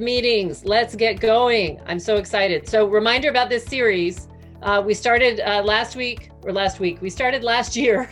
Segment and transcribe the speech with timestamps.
[0.00, 0.64] meetings.
[0.64, 1.80] Let's get going.
[1.86, 2.68] I'm so excited.
[2.68, 4.28] So, reminder about this series.
[4.62, 8.10] Uh, we started uh, last week, or last week, we started last year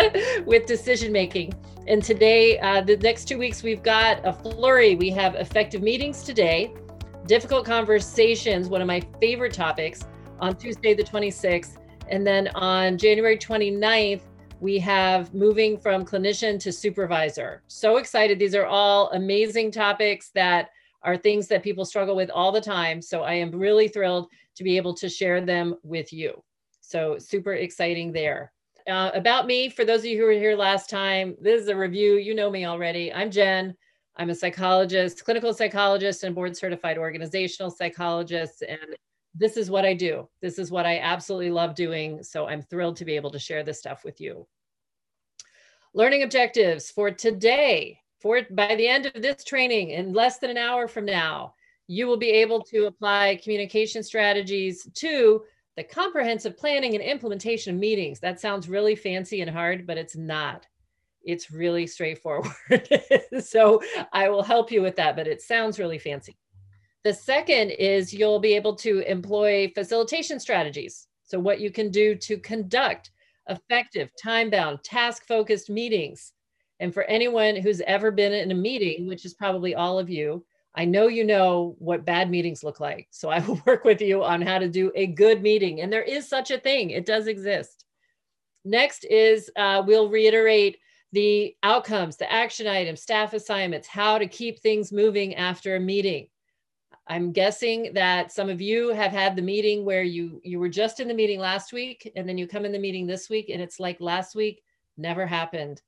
[0.46, 1.54] with decision making.
[1.86, 4.94] And today, uh, the next two weeks, we've got a flurry.
[4.94, 6.72] We have effective meetings today,
[7.26, 10.04] difficult conversations, one of my favorite topics,
[10.40, 11.76] on Tuesday, the 26th.
[12.08, 14.22] And then on January 29th,
[14.60, 17.62] we have moving from clinician to supervisor.
[17.66, 18.38] So excited.
[18.38, 20.70] These are all amazing topics that
[21.04, 23.00] are things that people struggle with all the time.
[23.00, 26.42] So I am really thrilled to be able to share them with you.
[26.80, 28.52] So super exciting there.
[28.88, 31.76] Uh, about me, for those of you who were here last time, this is a
[31.76, 32.16] review.
[32.16, 33.12] You know me already.
[33.12, 33.74] I'm Jen.
[34.16, 38.62] I'm a psychologist, clinical psychologist, and board certified organizational psychologist.
[38.66, 38.96] And
[39.34, 40.28] this is what I do.
[40.40, 42.22] This is what I absolutely love doing.
[42.22, 44.46] So I'm thrilled to be able to share this stuff with you.
[45.94, 47.98] Learning objectives for today.
[48.24, 51.56] For by the end of this training, in less than an hour from now,
[51.88, 55.42] you will be able to apply communication strategies to
[55.76, 58.20] the comprehensive planning and implementation of meetings.
[58.20, 60.66] That sounds really fancy and hard, but it's not.
[61.22, 62.50] It's really straightforward.
[63.40, 63.82] so
[64.14, 66.38] I will help you with that, but it sounds really fancy.
[67.02, 71.08] The second is you'll be able to employ facilitation strategies.
[71.24, 73.10] So, what you can do to conduct
[73.50, 76.32] effective, time bound, task focused meetings.
[76.84, 80.44] And for anyone who's ever been in a meeting, which is probably all of you,
[80.74, 83.08] I know you know what bad meetings look like.
[83.10, 85.80] So, I will work with you on how to do a good meeting.
[85.80, 87.86] And there is such a thing, it does exist.
[88.66, 90.76] Next is uh, we'll reiterate
[91.12, 96.28] the outcomes, the action items, staff assignments, how to keep things moving after a meeting.
[97.06, 101.00] I'm guessing that some of you have had the meeting where you you were just
[101.00, 103.62] in the meeting last week and then you come in the meeting this week and
[103.62, 104.62] it's like last week
[104.98, 105.80] never happened.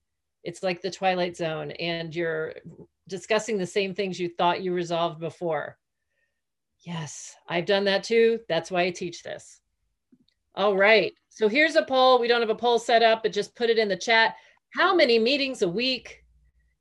[0.46, 2.54] It's like the twilight zone and you're
[3.08, 5.76] discussing the same things you thought you resolved before.
[6.82, 8.38] Yes, I've done that too.
[8.48, 9.60] That's why I teach this.
[10.54, 11.12] All right.
[11.30, 12.20] So here's a poll.
[12.20, 14.36] We don't have a poll set up, but just put it in the chat.
[14.70, 16.24] How many meetings a week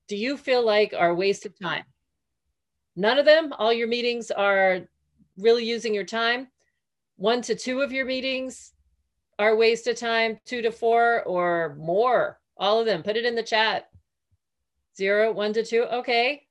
[0.08, 1.86] do you feel like are waste of time?
[2.96, 4.82] None of them, all your meetings are
[5.38, 6.50] really using your time.
[7.18, 8.74] One to two of your meetings
[9.40, 12.40] are waste of time, two to four or more.
[12.58, 13.04] All of them.
[13.04, 13.90] Put it in the chat.
[14.98, 15.84] Zero, one to two.
[15.84, 16.44] Okay.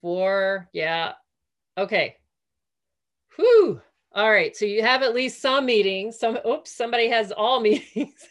[0.00, 0.68] Four.
[0.72, 1.12] Yeah.
[1.76, 2.16] Okay.
[3.36, 3.80] Whew.
[4.12, 4.56] All right.
[4.56, 6.18] So you have at least some meetings.
[6.18, 8.26] Some, oops, somebody has all meetings.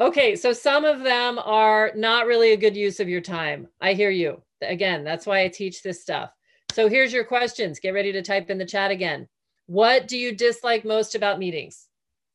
[0.00, 0.36] okay.
[0.36, 3.68] So some of them are not really a good use of your time.
[3.80, 4.42] I hear you.
[4.60, 6.30] Again, that's why I teach this stuff.
[6.72, 7.80] So here's your questions.
[7.80, 9.28] Get ready to type in the chat again.
[9.66, 11.85] What do you dislike most about meetings?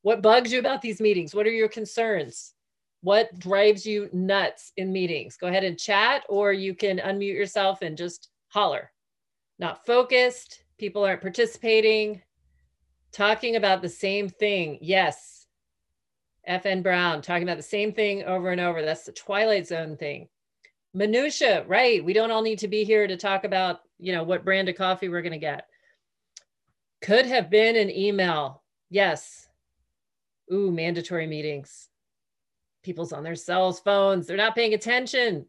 [0.01, 1.35] What bugs you about these meetings?
[1.35, 2.53] What are your concerns?
[3.01, 5.37] What drives you nuts in meetings?
[5.37, 8.91] Go ahead and chat, or you can unmute yourself and just holler.
[9.59, 12.21] Not focused, people aren't participating,
[13.11, 14.77] talking about the same thing.
[14.81, 15.45] Yes.
[16.49, 18.81] FN Brown talking about the same thing over and over.
[18.81, 20.27] That's the Twilight Zone thing
[20.93, 24.43] minutia right we don't all need to be here to talk about you know what
[24.43, 25.67] brand of coffee we're going to get
[27.01, 29.47] could have been an email yes
[30.51, 31.87] ooh mandatory meetings.
[32.83, 34.27] People's on their cells phones.
[34.27, 35.45] They're not paying attention.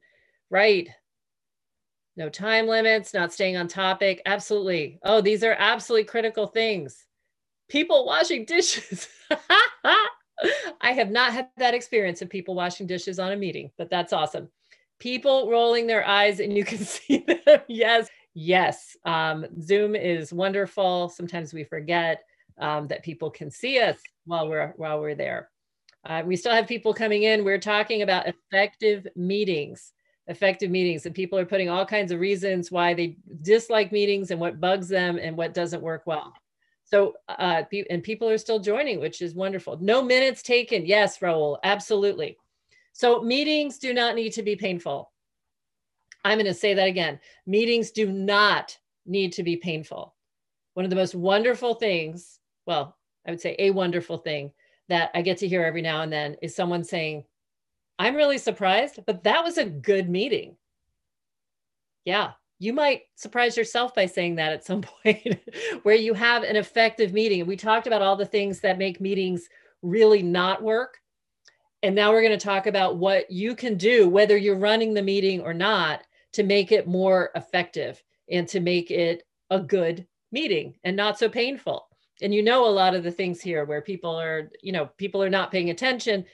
[0.50, 0.88] Right.
[2.16, 4.20] No time limits not staying on topic.
[4.26, 4.98] Absolutely.
[5.02, 7.06] Oh these are absolutely critical things.
[7.68, 9.08] People washing dishes.
[9.84, 14.12] I have not had that experience of people washing dishes on a meeting but that's
[14.12, 14.48] awesome.
[14.98, 17.60] People rolling their eyes and you can see them.
[17.66, 18.96] yes, yes.
[19.06, 21.08] Um, Zoom is wonderful.
[21.08, 22.24] Sometimes we forget
[22.58, 25.50] um, that people can see us while we're while we're there.
[26.04, 27.44] Uh, we still have people coming in.
[27.44, 29.92] We're talking about effective meetings,
[30.26, 34.40] effective meetings, and people are putting all kinds of reasons why they dislike meetings and
[34.40, 36.32] what bugs them and what doesn't work well.
[36.84, 39.78] So, uh, and people are still joining, which is wonderful.
[39.80, 40.84] No minutes taken.
[40.84, 42.36] Yes, Raul, absolutely.
[42.92, 45.10] So meetings do not need to be painful.
[46.24, 47.18] I'm going to say that again.
[47.46, 48.76] Meetings do not
[49.06, 50.14] need to be painful.
[50.74, 54.52] One of the most wonderful things, well, I would say a wonderful thing
[54.88, 57.24] that I get to hear every now and then is someone saying,
[57.98, 60.56] I'm really surprised, but that was a good meeting.
[62.04, 65.40] Yeah, you might surprise yourself by saying that at some point
[65.82, 67.46] where you have an effective meeting.
[67.46, 69.48] We talked about all the things that make meetings
[69.82, 70.98] really not work.
[71.82, 75.02] And now we're going to talk about what you can do, whether you're running the
[75.02, 76.02] meeting or not,
[76.34, 81.28] to make it more effective and to make it a good meeting and not so
[81.28, 81.88] painful.
[82.22, 85.22] And you know, a lot of the things here where people are, you know, people
[85.22, 86.24] are not paying attention.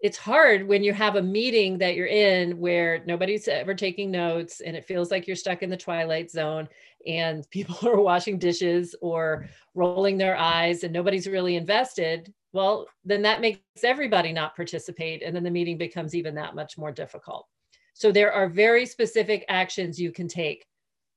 [0.00, 4.60] it's hard when you have a meeting that you're in where nobody's ever taking notes
[4.60, 6.68] and it feels like you're stuck in the twilight zone
[7.06, 13.22] and people are washing dishes or rolling their eyes and nobody's really invested well then
[13.22, 17.46] that makes everybody not participate and then the meeting becomes even that much more difficult
[17.94, 20.64] so there are very specific actions you can take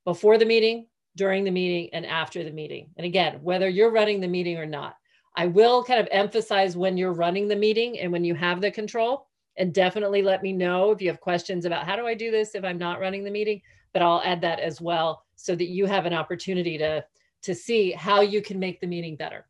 [0.06, 4.22] before the meeting during the meeting and after the meeting and again whether you're running
[4.22, 4.96] the meeting or not
[5.36, 8.72] I will kind of emphasize when you're running the meeting and when you have the
[8.72, 9.28] control.
[9.58, 12.56] And definitely let me know if you have questions about how do I do this
[12.56, 13.62] if I'm not running the meeting.
[13.94, 17.04] But I'll add that as well so that you have an opportunity to,
[17.44, 19.48] to see how you can make the meeting better.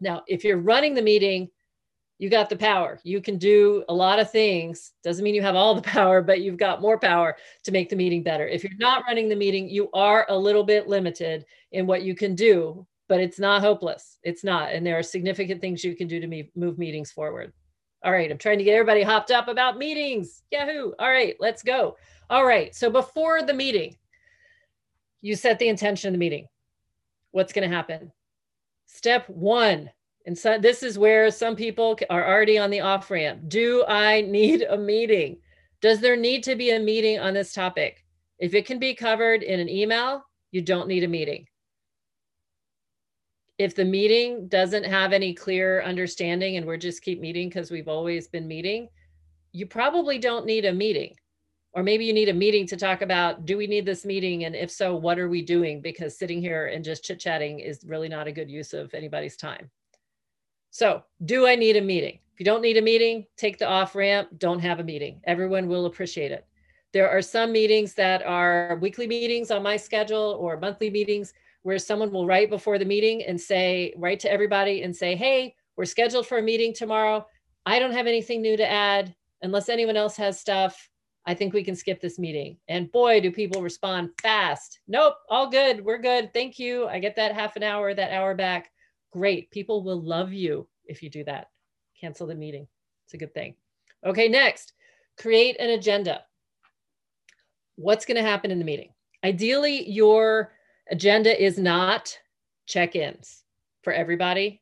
[0.00, 1.50] Now, if you're running the meeting,
[2.20, 3.00] you got the power.
[3.02, 4.92] You can do a lot of things.
[5.02, 7.96] Doesn't mean you have all the power, but you've got more power to make the
[7.96, 8.46] meeting better.
[8.46, 12.14] If you're not running the meeting, you are a little bit limited in what you
[12.14, 14.18] can do but it's not hopeless.
[14.22, 14.70] It's not.
[14.70, 17.52] And there are significant things you can do to me, move meetings forward.
[18.04, 20.44] All right, I'm trying to get everybody hopped up about meetings.
[20.52, 20.92] Yahoo.
[20.96, 21.96] All right, let's go.
[22.30, 23.96] All right, so before the meeting,
[25.22, 26.46] you set the intention of the meeting.
[27.32, 28.12] What's going to happen?
[28.86, 29.90] Step one,
[30.30, 33.48] and so this is where some people are already on the off ramp.
[33.48, 35.38] Do I need a meeting?
[35.82, 38.04] Does there need to be a meeting on this topic?
[38.38, 41.46] If it can be covered in an email, you don't need a meeting
[43.60, 47.88] if the meeting doesn't have any clear understanding and we're just keep meeting because we've
[47.88, 48.88] always been meeting,
[49.52, 51.14] you probably don't need a meeting.
[51.74, 54.44] Or maybe you need a meeting to talk about do we need this meeting?
[54.44, 55.82] And if so, what are we doing?
[55.82, 59.36] Because sitting here and just chit chatting is really not a good use of anybody's
[59.36, 59.70] time.
[60.70, 62.20] So, do I need a meeting?
[62.32, 65.20] If you don't need a meeting, take the off ramp, don't have a meeting.
[65.24, 66.46] Everyone will appreciate it.
[66.92, 71.78] There are some meetings that are weekly meetings on my schedule or monthly meetings where
[71.78, 75.84] someone will write before the meeting and say, write to everybody and say, hey, we're
[75.84, 77.26] scheduled for a meeting tomorrow.
[77.66, 79.14] I don't have anything new to add.
[79.42, 80.88] Unless anyone else has stuff,
[81.26, 82.56] I think we can skip this meeting.
[82.68, 84.80] And boy, do people respond fast.
[84.88, 85.84] Nope, all good.
[85.84, 86.32] We're good.
[86.32, 86.86] Thank you.
[86.88, 88.70] I get that half an hour, that hour back.
[89.12, 89.50] Great.
[89.50, 91.48] People will love you if you do that.
[92.00, 92.66] Cancel the meeting.
[93.04, 93.54] It's a good thing.
[94.04, 94.72] Okay, next,
[95.18, 96.22] create an agenda.
[97.76, 98.92] What's going to happen in the meeting?
[99.24, 100.52] Ideally, your
[100.90, 102.18] Agenda is not
[102.66, 103.44] check-ins
[103.82, 104.60] for everybody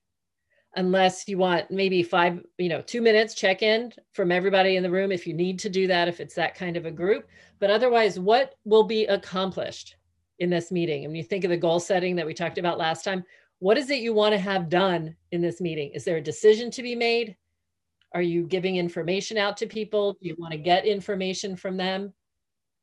[0.77, 4.91] unless you want maybe five, you know, two minutes check in from everybody in the
[4.91, 7.27] room if you need to do that, if it's that kind of a group.
[7.59, 9.97] But otherwise, what will be accomplished
[10.39, 11.05] in this meeting?
[11.05, 13.25] And when you think of the goal setting that we talked about last time,
[13.60, 15.90] what is it you want to have done in this meeting?
[15.94, 17.37] Is there a decision to be made?
[18.14, 20.14] Are you giving information out to people?
[20.14, 22.12] Do you want to get information from them?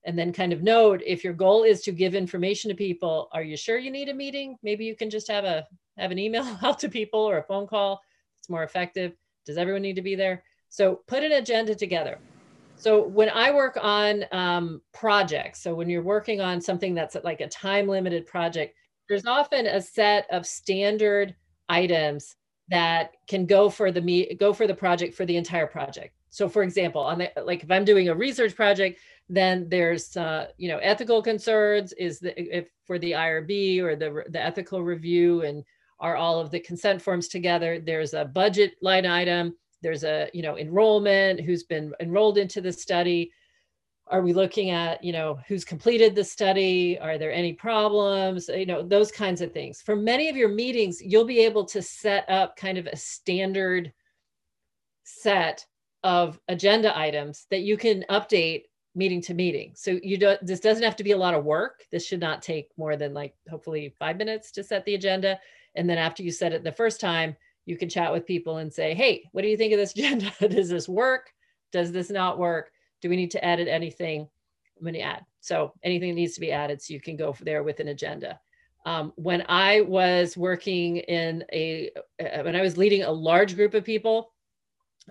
[0.05, 3.43] and then kind of note if your goal is to give information to people are
[3.43, 5.65] you sure you need a meeting maybe you can just have a
[5.97, 7.99] have an email out to people or a phone call
[8.37, 9.13] it's more effective
[9.45, 12.19] does everyone need to be there so put an agenda together
[12.77, 17.41] so when i work on um, projects so when you're working on something that's like
[17.41, 18.75] a time limited project
[19.07, 21.35] there's often a set of standard
[21.69, 22.35] items
[22.69, 26.49] that can go for the me go for the project for the entire project so
[26.49, 28.99] for example on the like if i'm doing a research project
[29.29, 34.23] then there's, uh, you know, ethical concerns is the, if for the IRB or the,
[34.29, 35.63] the ethical review and
[35.99, 37.79] are all of the consent forms together.
[37.79, 39.55] There's a budget line item.
[39.81, 43.31] There's a, you know, enrollment, who's been enrolled into the study.
[44.07, 46.99] Are we looking at, you know, who's completed the study?
[46.99, 48.49] Are there any problems?
[48.49, 49.81] You know, those kinds of things.
[49.81, 53.91] For many of your meetings, you'll be able to set up kind of a standard
[55.03, 55.65] set
[56.03, 59.73] of agenda items that you can update meeting to meeting.
[59.75, 61.83] So you don't this doesn't have to be a lot of work.
[61.91, 65.39] This should not take more than like hopefully 5 minutes to set the agenda
[65.75, 67.35] and then after you set it the first time,
[67.65, 70.31] you can chat with people and say, "Hey, what do you think of this agenda?
[70.47, 71.33] Does this work?
[71.71, 72.71] Does this not work?
[73.05, 74.27] Do we need to edit anything?"
[74.77, 75.25] I'm going to add.
[75.39, 78.39] So anything that needs to be added so you can go there with an agenda.
[78.85, 83.73] Um, when I was working in a, uh, when I was leading a large group
[83.73, 84.33] of people,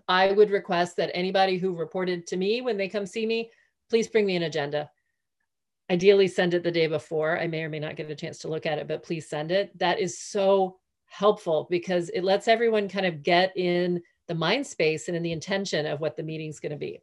[0.06, 3.50] I would request that anybody who reported to me when they come see me
[3.90, 4.90] please bring me an agenda.
[5.90, 7.38] Ideally, send it the day before.
[7.38, 9.52] I may or may not get a chance to look at it, but please send
[9.52, 9.76] it.
[9.78, 15.08] That is so helpful because it lets everyone kind of get in the mind space
[15.08, 17.00] and in the intention of what the meeting's going to be.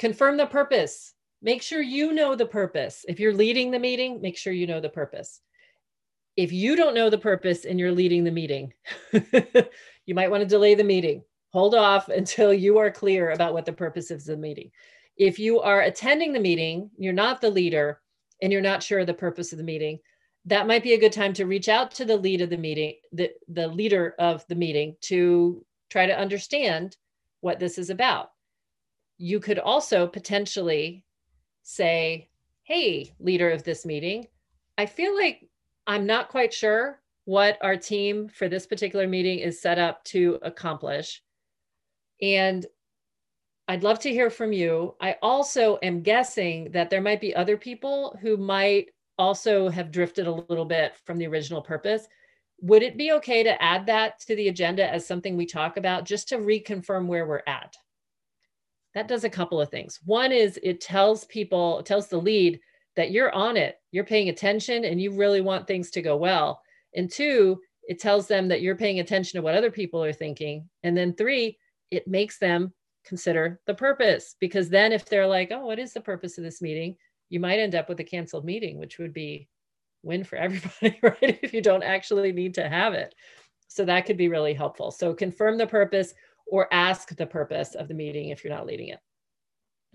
[0.00, 1.14] Confirm the purpose.
[1.40, 3.04] Make sure you know the purpose.
[3.08, 5.40] If you're leading the meeting, make sure you know the purpose.
[6.36, 8.72] If you don't know the purpose and you're leading the meeting,
[9.12, 11.22] you might want to delay the meeting.
[11.52, 14.72] Hold off until you are clear about what the purpose of the meeting
[15.20, 18.00] if you are attending the meeting, you're not the leader,
[18.40, 19.98] and you're not sure of the purpose of the meeting,
[20.46, 22.94] that might be a good time to reach out to the lead of the meeting,
[23.12, 26.96] the, the leader of the meeting to try to understand
[27.42, 28.30] what this is about.
[29.22, 31.04] You could also potentially
[31.62, 32.30] say,
[32.62, 34.28] Hey, leader of this meeting,
[34.78, 35.46] I feel like
[35.86, 40.38] I'm not quite sure what our team for this particular meeting is set up to
[40.40, 41.22] accomplish.
[42.22, 42.64] And
[43.68, 44.94] I'd love to hear from you.
[45.02, 50.26] I also am guessing that there might be other people who might also have drifted
[50.26, 52.08] a little bit from the original purpose.
[52.62, 56.06] Would it be okay to add that to the agenda as something we talk about
[56.06, 57.76] just to reconfirm where we're at?
[58.94, 60.00] That does a couple of things.
[60.04, 62.60] One is it tells people, it tells the lead
[62.96, 66.60] that you're on it, you're paying attention, and you really want things to go well.
[66.94, 70.68] And two, it tells them that you're paying attention to what other people are thinking.
[70.82, 71.56] And then three,
[71.90, 72.72] it makes them
[73.04, 76.60] consider the purpose because then if they're like oh what is the purpose of this
[76.60, 76.94] meeting
[77.28, 79.48] you might end up with a canceled meeting which would be
[80.02, 83.14] win for everybody right if you don't actually need to have it
[83.68, 86.14] so that could be really helpful so confirm the purpose
[86.50, 88.98] or ask the purpose of the meeting if you're not leading it.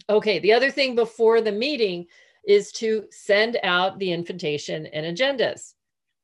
[0.09, 2.05] Okay the other thing before the meeting
[2.47, 5.73] is to send out the invitation and agendas.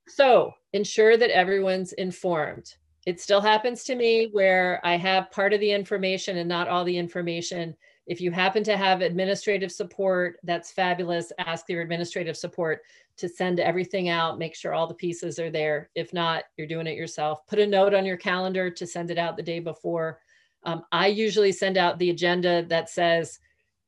[0.08, 2.76] So ensure that everyone's informed.
[3.06, 6.84] It still happens to me where I have part of the information and not all
[6.84, 7.76] the information.
[8.08, 11.32] If you happen to have administrative support, that's fabulous.
[11.38, 12.82] Ask your administrative support
[13.18, 15.90] to send everything out, make sure all the pieces are there.
[15.96, 17.46] If not, you're doing it yourself.
[17.48, 20.20] Put a note on your calendar to send it out the day before.
[20.64, 23.40] Um, I usually send out the agenda that says,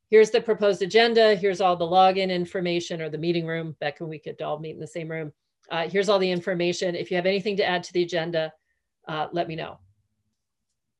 [0.09, 3.75] here's the proposed agenda, here's all the login information or the meeting room.
[3.79, 5.33] Back when we could all meet in the same room.
[5.71, 6.95] Uh, here's all the information.
[6.95, 8.53] If you have anything to add to the agenda,
[9.07, 9.79] uh, let me know.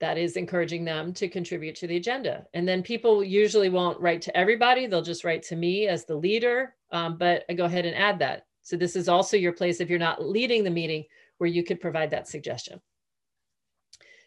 [0.04, 2.46] That is encouraging them to contribute to the agenda.
[2.54, 6.14] And then people usually won't write to everybody, they'll just write to me as the
[6.14, 8.46] leader, um, but I go ahead and add that.
[8.64, 11.06] So this is also your place if you're not leading the meeting
[11.38, 12.82] where you could provide that suggestion.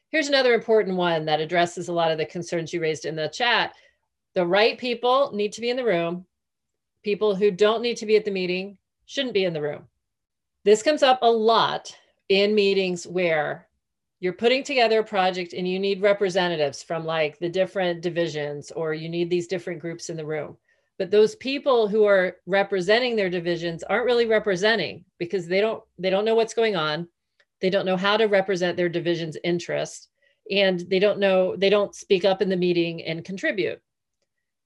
[0.09, 3.29] Here's another important one that addresses a lot of the concerns you raised in the
[3.29, 3.75] chat.
[4.33, 6.25] The right people need to be in the room.
[7.03, 9.83] People who don't need to be at the meeting shouldn't be in the room.
[10.65, 11.95] This comes up a lot
[12.31, 13.69] in meetings where
[14.21, 18.95] you're putting together a project and you need representatives from like the different divisions or
[18.95, 20.57] you need these different groups in the room.
[20.99, 26.09] But those people who are representing their divisions aren't really representing because they don't they
[26.09, 27.09] don't know what's going on.
[27.61, 30.09] They don't know how to represent their division's interest
[30.51, 33.81] and they don't know they don't speak up in the meeting and contribute.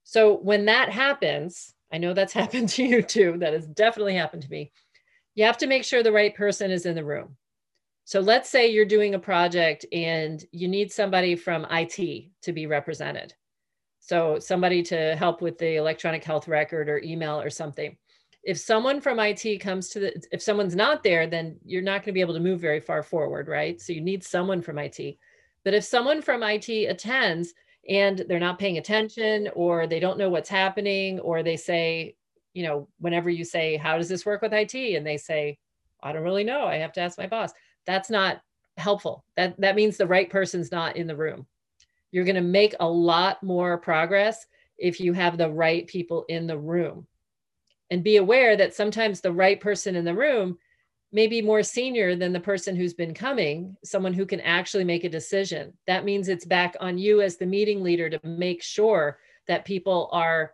[0.03, 4.43] So when that happens i know that's happened to you too that has definitely happened
[4.43, 4.71] to me
[5.35, 7.37] you have to make sure the right person is in the room
[8.11, 12.67] so let's say you're doing a project and you need somebody from IT to be
[12.67, 13.33] represented.
[14.01, 17.95] So somebody to help with the electronic health record or email or something.
[18.43, 22.07] If someone from IT comes to the, if someone's not there, then you're not going
[22.07, 23.79] to be able to move very far forward, right?
[23.79, 25.17] So you need someone from IT.
[25.63, 27.53] But if someone from IT attends
[27.87, 32.17] and they're not paying attention or they don't know what's happening or they say,
[32.53, 34.75] you know, whenever you say, how does this work with IT?
[34.75, 35.59] And they say,
[36.03, 36.65] I don't really know.
[36.65, 37.53] I have to ask my boss
[37.85, 38.41] that's not
[38.77, 39.23] helpful.
[39.37, 41.45] That that means the right person's not in the room.
[42.11, 44.45] You're going to make a lot more progress
[44.77, 47.07] if you have the right people in the room.
[47.89, 50.57] And be aware that sometimes the right person in the room
[51.11, 55.03] may be more senior than the person who's been coming, someone who can actually make
[55.03, 55.73] a decision.
[55.87, 60.09] That means it's back on you as the meeting leader to make sure that people
[60.13, 60.53] are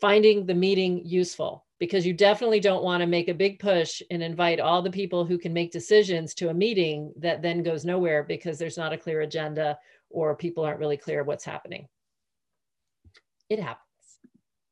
[0.00, 4.22] finding the meeting useful because you definitely don't want to make a big push and
[4.22, 8.22] invite all the people who can make decisions to a meeting that then goes nowhere
[8.22, 9.76] because there's not a clear agenda
[10.10, 11.88] or people aren't really clear what's happening.
[13.50, 13.80] It happens.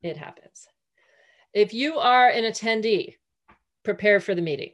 [0.03, 0.67] It happens.
[1.53, 3.17] If you are an attendee,
[3.83, 4.73] prepare for the meeting.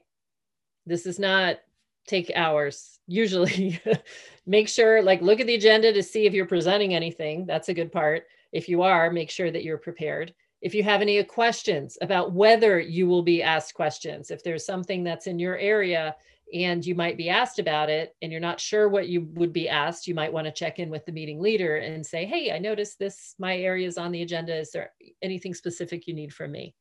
[0.87, 1.58] This is not
[2.06, 2.99] take hours.
[3.06, 3.80] Usually,
[4.47, 7.47] make sure, like, look at the agenda to see if you're presenting anything.
[7.47, 8.25] That's a good part.
[8.52, 12.81] If you are, make sure that you're prepared if you have any questions about whether
[12.81, 16.17] you will be asked questions, if there's something that's in your area
[16.53, 19.69] and you might be asked about it and you're not sure what you would be
[19.69, 22.59] asked, you might want to check in with the meeting leader and say, Hey, I
[22.59, 24.57] noticed this, my area is on the agenda.
[24.57, 26.75] Is there anything specific you need from me?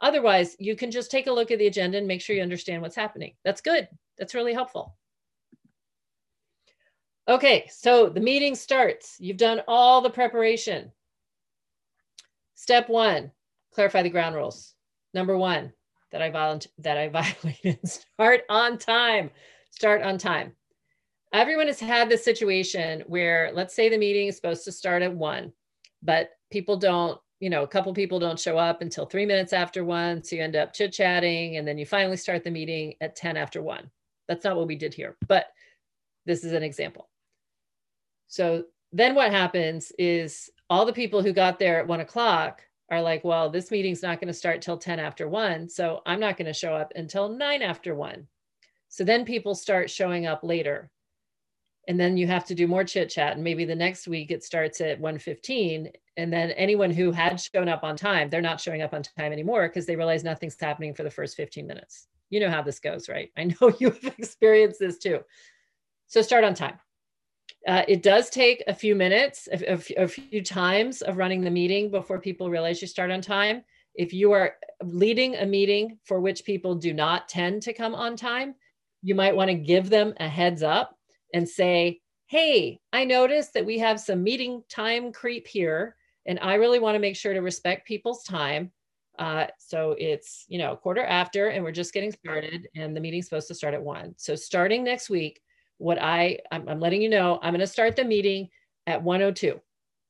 [0.00, 2.80] Otherwise, you can just take a look at the agenda and make sure you understand
[2.80, 3.34] what's happening.
[3.44, 3.88] That's good.
[4.16, 4.96] That's really helpful.
[7.28, 9.16] Okay, so the meeting starts.
[9.20, 10.90] You've done all the preparation.
[12.60, 13.32] Step one,
[13.72, 14.74] clarify the ground rules.
[15.14, 15.72] Number one,
[16.12, 17.08] that I volunteer that I
[17.42, 17.88] violated.
[17.88, 19.30] Start on time.
[19.70, 20.52] Start on time.
[21.32, 25.14] Everyone has had this situation where let's say the meeting is supposed to start at
[25.14, 25.54] one,
[26.02, 29.82] but people don't, you know, a couple people don't show up until three minutes after
[29.82, 30.22] one.
[30.22, 33.62] So you end up chit-chatting and then you finally start the meeting at 10 after
[33.62, 33.90] one.
[34.28, 35.46] That's not what we did here, but
[36.26, 37.08] this is an example.
[38.28, 43.02] So then what happens is all the people who got there at one o'clock are
[43.02, 45.68] like, well, this meeting's not going to start till 10 after one.
[45.68, 48.28] So I'm not going to show up until nine after one.
[48.88, 50.90] So then people start showing up later.
[51.88, 53.34] And then you have to do more chit chat.
[53.34, 55.92] And maybe the next week it starts at 1:15.
[56.16, 59.32] And then anyone who had shown up on time, they're not showing up on time
[59.32, 62.06] anymore because they realize nothing's happening for the first 15 minutes.
[62.28, 63.30] You know how this goes, right?
[63.36, 65.20] I know you have experienced this too.
[66.06, 66.78] So start on time.
[67.66, 71.50] Uh, it does take a few minutes, a, a, a few times of running the
[71.50, 73.62] meeting before people realize you start on time.
[73.94, 78.16] If you are leading a meeting for which people do not tend to come on
[78.16, 78.54] time,
[79.02, 80.96] you might want to give them a heads up
[81.34, 86.54] and say, Hey, I noticed that we have some meeting time creep here, and I
[86.54, 88.70] really want to make sure to respect people's time.
[89.18, 93.26] Uh, so it's, you know, quarter after, and we're just getting started, and the meeting's
[93.26, 94.14] supposed to start at one.
[94.16, 95.42] So starting next week,
[95.80, 98.50] what I, I'm, I'm letting you know, I'm going to start the meeting
[98.86, 99.58] at 102.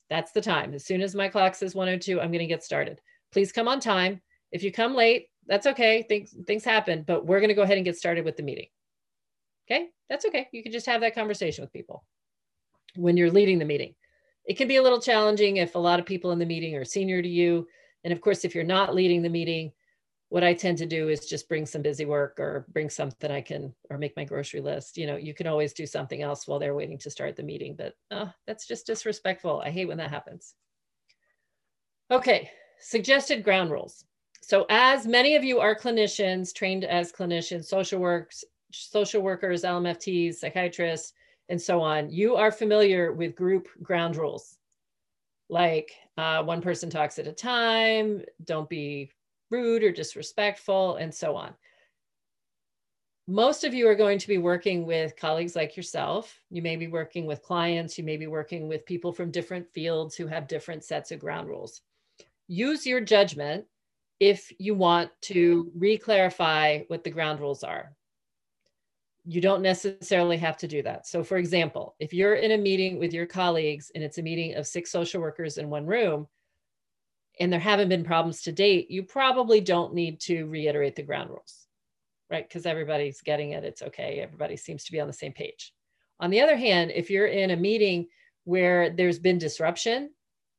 [0.09, 0.75] That's the time.
[0.75, 3.01] As soon as my clock says 102, I'm going to get started.
[3.31, 4.21] Please come on time.
[4.51, 6.05] If you come late, that's okay.
[6.09, 8.67] Things things happen, but we're going to go ahead and get started with the meeting.
[9.71, 9.87] Okay?
[10.09, 10.49] That's okay.
[10.53, 12.05] You can just have that conversation with people
[12.97, 13.95] when you're leading the meeting.
[14.47, 16.85] It can be a little challenging if a lot of people in the meeting are
[16.85, 17.69] senior to you.
[18.03, 19.71] And of course, if you're not leading the meeting,
[20.31, 23.41] what I tend to do is just bring some busy work or bring something I
[23.41, 24.97] can, or make my grocery list.
[24.97, 27.75] You know, you can always do something else while they're waiting to start the meeting,
[27.77, 29.61] but uh, that's just disrespectful.
[29.65, 30.55] I hate when that happens.
[32.13, 34.05] Okay, suggested ground rules.
[34.41, 40.37] So as many of you are clinicians, trained as clinicians, social works, social workers, LMFTs,
[40.37, 41.13] psychiatrists,
[41.49, 44.59] and so on, you are familiar with group ground rules.
[45.49, 49.11] Like uh, one person talks at a time, don't be
[49.51, 51.55] rude or disrespectful, and so on.
[53.27, 56.37] Most of you are going to be working with colleagues like yourself.
[56.51, 60.17] You may be working with clients, you may be working with people from different fields
[60.17, 61.83] who have different sets of ground rules.
[62.49, 63.67] Use your judgment
[64.19, 67.95] if you want to re-clarify what the ground rules are.
[69.25, 71.07] You don't necessarily have to do that.
[71.07, 74.57] So for example, if you're in a meeting with your colleagues and it's a meeting
[74.57, 76.27] of six social workers in one room,
[77.41, 81.31] and there haven't been problems to date, you probably don't need to reiterate the ground
[81.31, 81.67] rules,
[82.31, 82.47] right?
[82.47, 83.65] Because everybody's getting it.
[83.65, 84.21] It's okay.
[84.23, 85.73] Everybody seems to be on the same page.
[86.21, 88.07] On the other hand, if you're in a meeting
[88.45, 90.11] where there's been disruption,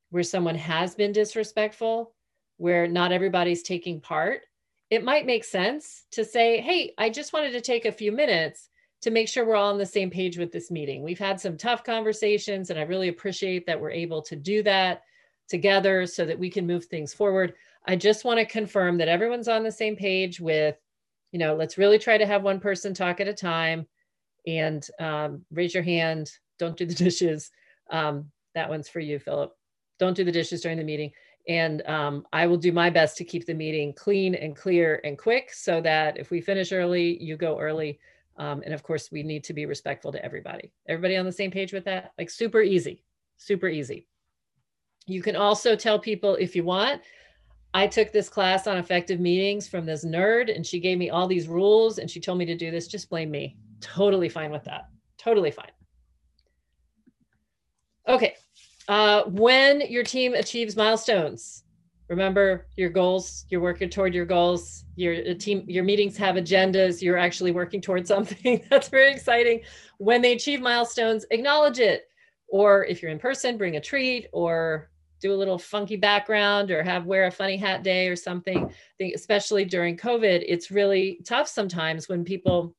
[0.09, 2.13] where someone has been disrespectful,
[2.57, 4.41] where not everybody's taking part,
[4.89, 8.69] it might make sense to say, hey, I just wanted to take a few minutes
[9.03, 11.03] to make sure we're all on the same page with this meeting.
[11.03, 15.03] We've had some tough conversations, and I really appreciate that we're able to do that
[15.51, 17.53] together so that we can move things forward.
[17.85, 20.77] I just want to confirm that everyone's on the same page with,
[21.31, 23.85] you know, let's really try to have one person talk at a time
[24.47, 26.31] and um, raise your hand.
[26.57, 27.51] Don't do the dishes.
[27.91, 29.55] Um, that one's for you, Philip.
[29.99, 31.11] Don't do the dishes during the meeting.
[31.47, 35.17] And um, I will do my best to keep the meeting clean and clear and
[35.17, 37.99] quick so that if we finish early, you go early.
[38.37, 40.71] Um, and of course, we need to be respectful to everybody.
[40.87, 42.13] Everybody on the same page with that?
[42.17, 43.03] Like super easy,
[43.37, 44.07] super easy.
[45.07, 47.01] You can also tell people if you want,
[47.73, 51.27] I took this class on effective meetings from this nerd and she gave me all
[51.27, 52.87] these rules and she told me to do this.
[52.87, 53.57] Just blame me.
[53.79, 54.89] Totally fine with that.
[55.17, 55.71] Totally fine.
[58.07, 58.35] Okay.
[58.87, 61.63] Uh, when your team achieves milestones,
[62.09, 67.17] remember your goals, you're working toward your goals, your team, your meetings have agendas, you're
[67.17, 68.61] actually working towards something.
[68.69, 69.61] That's very exciting.
[69.97, 72.10] When they achieve milestones, acknowledge it.
[72.51, 76.83] Or if you're in person, bring a treat or do a little funky background or
[76.83, 78.65] have wear a funny hat day or something.
[78.65, 82.75] I think especially during COVID, it's really tough sometimes when people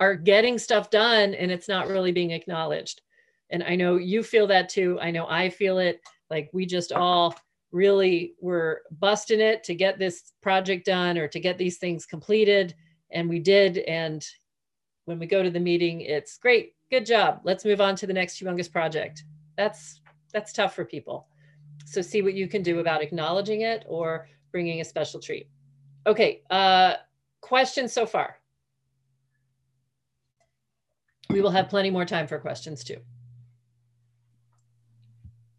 [0.00, 3.02] are getting stuff done and it's not really being acknowledged.
[3.50, 4.98] And I know you feel that too.
[5.00, 6.00] I know I feel it.
[6.30, 7.36] Like we just all
[7.70, 12.74] really were busting it to get this project done or to get these things completed.
[13.12, 13.78] And we did.
[13.78, 14.26] And
[15.04, 17.40] when we go to the meeting, it's great, good job.
[17.42, 19.24] Let's move on to the next humongous project.
[19.56, 20.00] That's
[20.32, 21.26] that's tough for people.
[21.84, 25.48] So see what you can do about acknowledging it or bringing a special treat.
[26.06, 26.94] Okay, uh,
[27.40, 28.36] questions so far?
[31.30, 32.98] We will have plenty more time for questions too.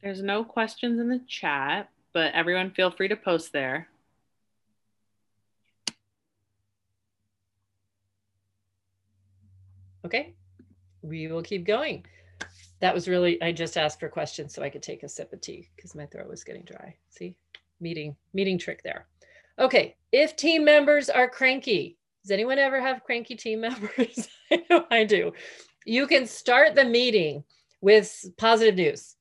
[0.01, 3.89] There's no questions in the chat, but everyone feel free to post there.
[10.05, 10.35] Okay,
[11.07, 12.05] we will keep going
[12.81, 15.41] that was really, I just asked for questions so I could take a sip of
[15.41, 16.95] tea because my throat was getting dry.
[17.09, 17.35] See,
[17.79, 19.07] meeting, meeting trick there.
[19.57, 24.27] Okay, if team members are cranky, does anyone ever have cranky team members?
[24.51, 25.31] I know I do.
[25.85, 27.43] You can start the meeting
[27.81, 29.15] with positive news.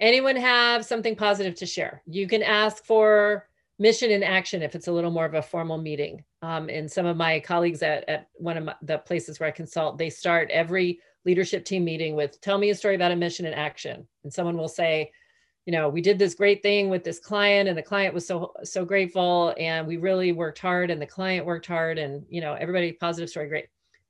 [0.00, 2.02] Anyone have something positive to share?
[2.06, 3.48] You can ask for
[3.78, 6.24] mission and action if it's a little more of a formal meeting.
[6.42, 9.52] Um, and some of my colleagues at, at one of my, the places where I
[9.52, 13.46] consult, they start every leadership team meeting with tell me a story about a mission
[13.46, 14.06] in action.
[14.24, 15.12] And someone will say,
[15.66, 18.52] you know, we did this great thing with this client and the client was so
[18.64, 22.54] so grateful and we really worked hard and the client worked hard and you know,
[22.54, 23.66] everybody positive story great.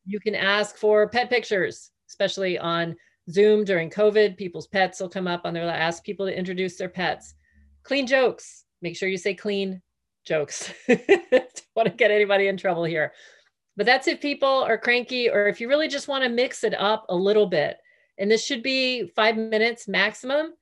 [0.07, 2.97] You can ask for pet pictures, especially on
[3.31, 5.65] Zoom during COVID, people's pets will come up on there.
[5.65, 7.35] Ask people to introduce their pets.
[7.83, 8.65] Clean jokes.
[8.81, 9.83] Make sure you say clean
[10.25, 10.73] jokes.
[10.89, 13.13] Don't want to get anybody in trouble here.
[13.77, 16.75] But that's if people are cranky or if you really just want to mix it
[16.79, 17.77] up a little bit.
[18.19, 20.53] And this should be five minutes maximum,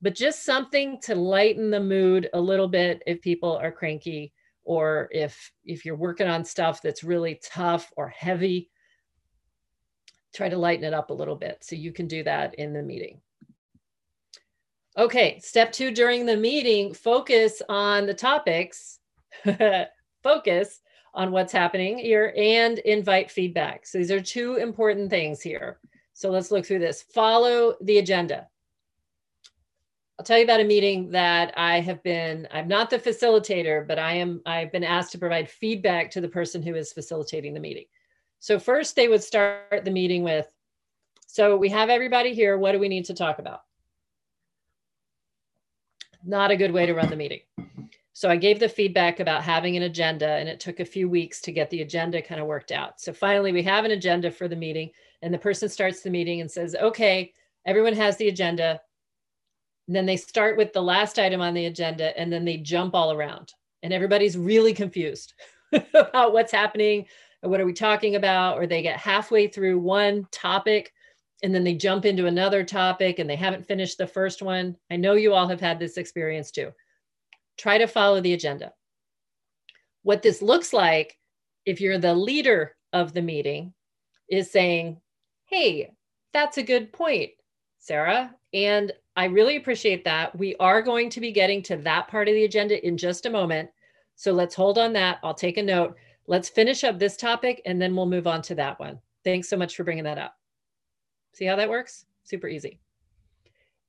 [0.00, 4.32] but just something to lighten the mood a little bit if people are cranky
[4.64, 8.70] or if if you're working on stuff that's really tough or heavy
[10.34, 11.58] try to lighten it up a little bit.
[11.62, 13.20] So you can do that in the meeting.
[14.98, 18.98] Okay, step two during the meeting, focus on the topics,
[20.24, 20.80] focus
[21.14, 23.86] on what's happening here and invite feedback.
[23.86, 25.78] So these are two important things here.
[26.14, 27.02] So let's look through this.
[27.14, 28.48] Follow the agenda.
[30.18, 34.00] I'll tell you about a meeting that I have been, I'm not the facilitator, but
[34.00, 37.60] I am, I've been asked to provide feedback to the person who is facilitating the
[37.60, 37.84] meeting.
[38.40, 40.48] So first they would start the meeting with,
[41.28, 42.58] so we have everybody here.
[42.58, 43.60] What do we need to talk about?
[46.28, 47.40] Not a good way to run the meeting.
[48.12, 51.40] So I gave the feedback about having an agenda and it took a few weeks
[51.40, 53.00] to get the agenda kind of worked out.
[53.00, 54.90] So finally we have an agenda for the meeting
[55.22, 57.32] and the person starts the meeting and says, okay,
[57.64, 58.78] everyone has the agenda.
[59.86, 62.94] And then they start with the last item on the agenda and then they jump
[62.94, 65.32] all around and everybody's really confused
[65.94, 67.06] about what's happening
[67.42, 68.58] what are we talking about?
[68.58, 70.92] Or they get halfway through one topic
[71.42, 74.76] and then they jump into another topic and they haven't finished the first one.
[74.90, 76.72] I know you all have had this experience too.
[77.56, 78.72] Try to follow the agenda.
[80.02, 81.16] What this looks like,
[81.64, 83.72] if you're the leader of the meeting,
[84.28, 85.00] is saying,
[85.46, 85.92] Hey,
[86.32, 87.30] that's a good point,
[87.78, 88.34] Sarah.
[88.52, 90.36] And I really appreciate that.
[90.38, 93.30] We are going to be getting to that part of the agenda in just a
[93.30, 93.70] moment.
[94.14, 95.18] So let's hold on that.
[95.22, 95.96] I'll take a note.
[96.26, 99.00] Let's finish up this topic and then we'll move on to that one.
[99.24, 100.37] Thanks so much for bringing that up.
[101.38, 102.04] See how that works?
[102.24, 102.80] Super easy.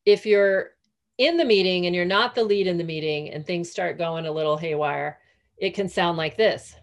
[0.05, 0.73] If you're
[1.17, 4.27] in the meeting and you're not the lead in the meeting and things start going
[4.27, 5.17] a little haywire,
[5.57, 6.75] it can sound like this.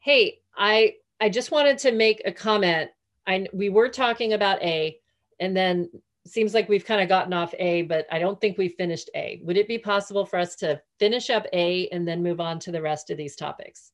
[0.00, 2.90] Hey, I I just wanted to make a comment.
[3.28, 4.98] I we were talking about A
[5.38, 5.88] and then
[6.26, 9.40] seems like we've kind of gotten off A, but I don't think we finished A.
[9.44, 12.72] Would it be possible for us to finish up A and then move on to
[12.72, 13.92] the rest of these topics?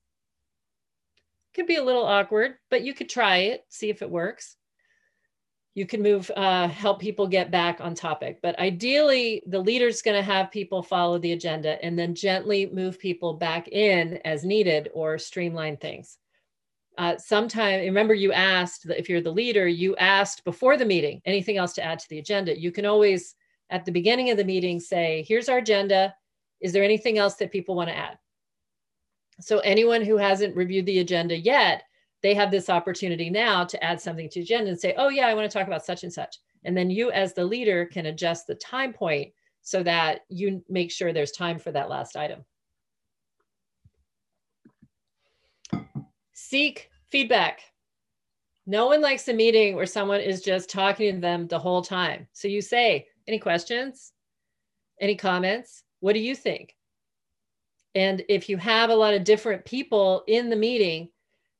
[1.53, 4.57] Could be a little awkward, but you could try it, see if it works.
[5.77, 8.39] You can move, uh, help people get back on topic.
[8.43, 12.99] But ideally, the leader's going to have people follow the agenda and then gently move
[12.99, 16.17] people back in as needed or streamline things.
[16.97, 21.21] Uh, sometime, remember you asked, that if you're the leader, you asked before the meeting,
[21.27, 22.59] anything else to add to the agenda.
[22.59, 23.35] You can always,
[23.69, 26.15] at the beginning of the meeting, say, here's our agenda.
[26.63, 28.17] Is there anything else that people want to add?
[29.41, 31.83] So anyone who hasn't reviewed the agenda yet,
[32.27, 35.35] they have this opportunity now to add something to agenda and say, oh yeah, I
[35.35, 36.39] want to talk about such and such.
[36.65, 40.91] And then you as the leader can adjust the time point so that you make
[40.91, 42.45] sure there's time for that last item.
[46.33, 47.61] Seek feedback.
[48.67, 52.27] No one likes a meeting where someone is just talking to them the whole time.
[52.33, 54.13] So you say, any questions?
[55.01, 55.85] Any comments?
[56.01, 56.75] What do you think?
[57.95, 61.09] And if you have a lot of different people in the meeting,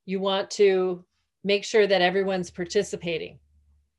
[0.07, 1.05] you want to
[1.45, 3.39] make sure that everyone's participating.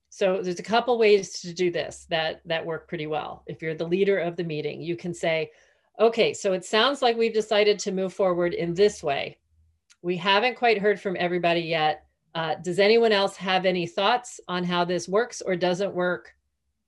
[0.10, 3.44] So there's a couple ways to do this that that work pretty well.
[3.46, 5.52] If you're the leader of the meeting, you can say,
[6.00, 9.38] okay, so it sounds like we've decided to move forward in this way.
[10.02, 12.06] We haven't quite heard from everybody yet.
[12.34, 16.34] Uh, does anyone else have any thoughts on how this works or doesn't work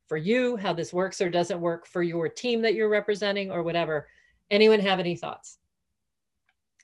[0.07, 3.63] for you, how this works or doesn't work for your team that you're representing or
[3.63, 4.07] whatever?
[4.51, 5.57] Anyone have any thoughts?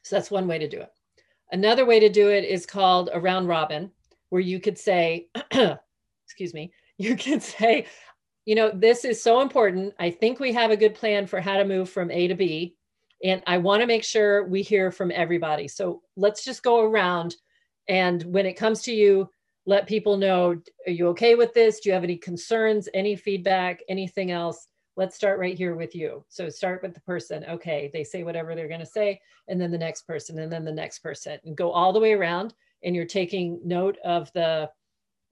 [0.03, 0.94] So that's one way to do it.
[1.51, 3.91] Another way to do it is called a round robin,
[4.29, 5.27] where you could say,
[6.25, 7.85] excuse me, you could say,
[8.45, 9.93] you know, this is so important.
[9.99, 12.75] I think we have a good plan for how to move from A to B.
[13.23, 15.67] And I want to make sure we hear from everybody.
[15.67, 17.35] So let's just go around.
[17.87, 19.29] And when it comes to you,
[19.65, 20.55] let people know
[20.85, 21.79] are you okay with this?
[21.79, 24.67] Do you have any concerns, any feedback, anything else?
[24.95, 26.23] Let's start right here with you.
[26.29, 27.45] So start with the person.
[27.49, 30.65] Okay, they say whatever they're going to say, and then the next person, and then
[30.65, 32.53] the next person, and go all the way around.
[32.83, 34.69] And you're taking note of the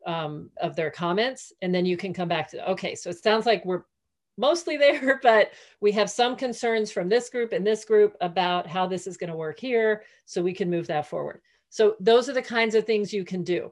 [0.06, 3.45] um, of their comments, and then you can come back to, okay, so it sounds
[3.45, 3.84] like we're
[4.38, 8.86] mostly there, but we have some concerns from this group and this group about how
[8.88, 10.04] this is going to work here.
[10.26, 11.41] So we can move that forward.
[11.69, 13.71] So those are the kinds of things you can do.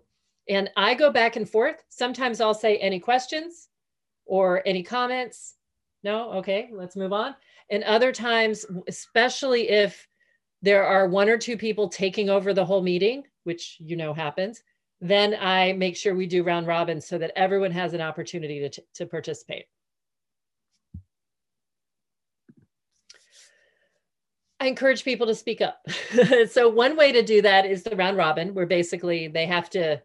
[0.49, 1.84] And I go back and forth.
[1.89, 3.69] Sometimes I'll say, any questions
[4.25, 5.56] or any comments?
[6.04, 6.32] No?
[6.34, 7.36] Okay, let's move on.
[7.70, 10.08] And other times, especially if
[10.62, 14.64] there are one or two people taking over the whole meeting, which you know happens,
[15.00, 18.84] then I make sure we do round robin so that everyone has an opportunity to,
[18.96, 19.66] to participate.
[24.60, 25.84] I encourage people to speak up.
[26.52, 30.00] so one way to do that is the round robin, where basically they have to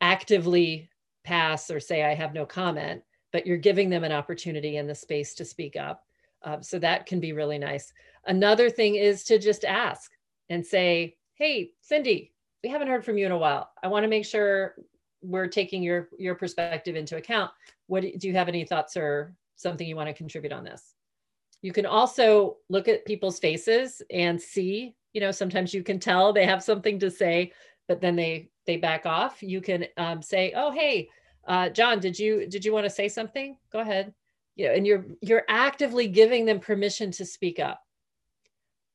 [0.00, 0.88] actively
[1.22, 3.02] pass or say, I have no comment,
[3.34, 6.04] but you're giving them an opportunity in the space to speak up.
[6.44, 7.92] Uh, so that can be really nice.
[8.26, 10.12] Another thing is to just ask
[10.50, 13.70] and say, Hey, Cindy, we haven't heard from you in a while.
[13.82, 14.76] I want to make sure
[15.20, 17.50] we're taking your your perspective into account.
[17.88, 20.94] What do you have any thoughts or something you want to contribute on this?
[21.60, 26.32] You can also look at people's faces and see, you know, sometimes you can tell
[26.32, 27.50] they have something to say,
[27.88, 29.42] but then they they back off.
[29.42, 31.08] You can um, say, "Oh, hey,
[31.46, 33.56] uh, John, did you did you want to say something?
[33.72, 34.14] Go ahead."
[34.56, 37.80] You know, and you're you're actively giving them permission to speak up.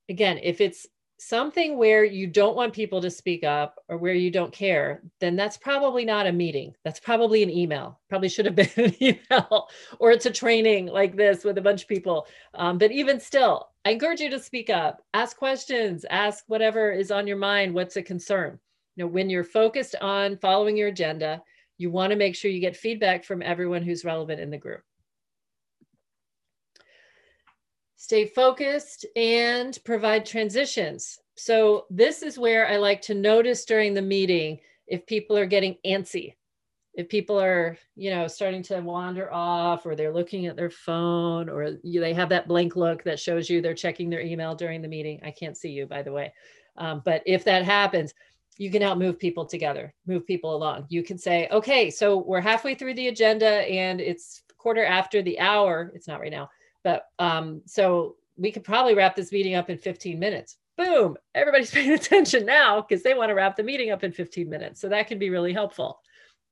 [0.08, 0.88] Again, if it's
[1.20, 5.36] something where you don't want people to speak up or where you don't care, then
[5.36, 6.74] that's probably not a meeting.
[6.84, 8.00] That's probably an email.
[8.10, 9.68] Probably should have been an email,
[10.00, 12.26] or it's a training like this with a bunch of people.
[12.54, 17.12] Um, but even still, I encourage you to speak up, ask questions, ask whatever is
[17.12, 17.74] on your mind.
[17.74, 18.60] What's a concern?
[18.96, 21.42] You know, when you're focused on following your agenda,
[21.80, 24.84] you want to make sure you get feedback from everyone who's relevant in the group.
[28.00, 31.20] stay focused and provide transitions.
[31.36, 35.76] So this is where I like to notice during the meeting if people are getting
[35.86, 36.36] antsy,
[36.94, 41.50] if people are, you know, starting to wander off or they're looking at their phone
[41.50, 44.88] or they have that blank look that shows you they're checking their email during the
[44.88, 45.20] meeting.
[45.22, 46.34] I can't see you, by the way.
[46.78, 48.14] Um, but if that happens,
[48.60, 50.86] you can help move people together, move people along.
[50.90, 55.40] You can say, okay, so we're halfway through the agenda and it's quarter after the
[55.40, 55.92] hour.
[55.96, 56.50] It's not right now
[56.84, 60.58] but um, so we could probably wrap this meeting up in 15 minutes.
[60.78, 64.50] Boom, everybody's paying attention now because they want to wrap the meeting up in 15
[64.50, 64.82] minutes.
[64.82, 66.00] So that can be really helpful.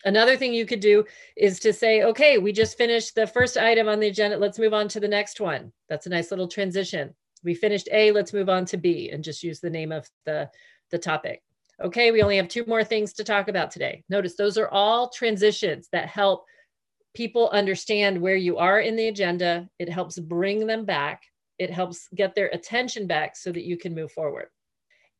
[0.05, 1.03] Another thing you could do
[1.35, 4.37] is to say, okay, we just finished the first item on the agenda.
[4.37, 5.71] Let's move on to the next one.
[5.89, 7.15] That's a nice little transition.
[7.43, 10.49] We finished A, let's move on to B and just use the name of the,
[10.91, 11.41] the topic.
[11.83, 14.03] Okay, we only have two more things to talk about today.
[14.09, 16.45] Notice those are all transitions that help
[17.15, 19.69] people understand where you are in the agenda.
[19.77, 21.23] It helps bring them back.
[21.59, 24.47] It helps get their attention back so that you can move forward.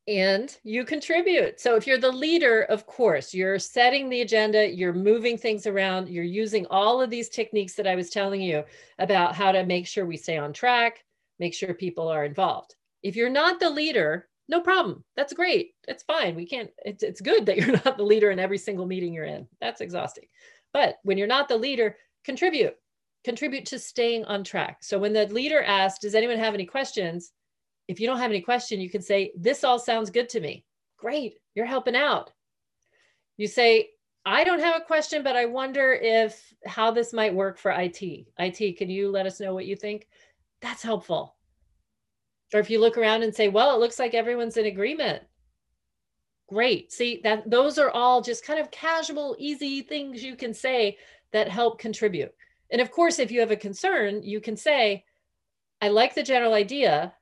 [0.08, 1.60] And you contribute.
[1.60, 6.08] So, if you're the leader, of course, you're setting the agenda, you're moving things around,
[6.08, 8.64] you're using all of these techniques that I was telling you
[9.00, 11.04] about how to make sure we stay on track,
[11.40, 12.76] make sure people are involved.
[13.04, 15.04] If you're not the leader, no problem.
[15.16, 15.74] That's great.
[15.88, 16.36] It's fine.
[16.36, 19.26] We can't, it's, it's good that you're not the leader in every single meeting you're
[19.26, 19.48] in.
[19.60, 20.26] That's exhausting.
[20.74, 22.76] But when you're not the leader, contribute,
[23.24, 24.84] contribute to staying on track.
[24.84, 27.32] So when the leader asks, does anyone have any questions?
[27.88, 30.66] If you don't have any question, you can say, this all sounds good to me.
[30.98, 32.32] Great, you're helping out.
[33.38, 33.90] You say,
[34.26, 38.28] I don't have a question, but I wonder if how this might work for IT.
[38.38, 40.08] IT, can you let us know what you think?
[40.62, 41.37] That's helpful.
[42.54, 45.24] Or if you look around and say, well, it looks like everyone's in agreement.
[46.48, 46.94] Great.
[46.94, 50.98] See that those are all just kind of casual, easy things you can say
[51.34, 52.34] that help contribute.
[52.72, 55.04] And of course, if you have a concern, you can say,
[55.82, 57.14] I like the general idea,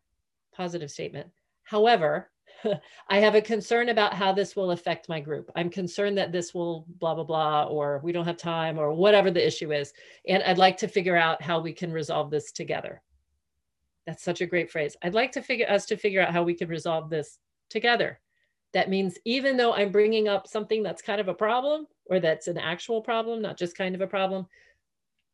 [0.53, 1.29] positive statement.
[1.63, 2.29] However,
[3.09, 5.51] I have a concern about how this will affect my group.
[5.55, 9.31] I'm concerned that this will blah, blah, blah, or we don't have time, or whatever
[9.31, 9.91] the issue is.
[10.27, 13.01] And I'd like to figure out how we can resolve this together.
[14.06, 14.96] That's such a great phrase.
[15.02, 17.39] I'd like to figure us to figure out how we can resolve this
[17.70, 18.20] together.
[18.74, 22.48] That means even though I'm bringing up something that's kind of a problem or that's
[22.48, 24.48] an actual problem, not just kind of a problem,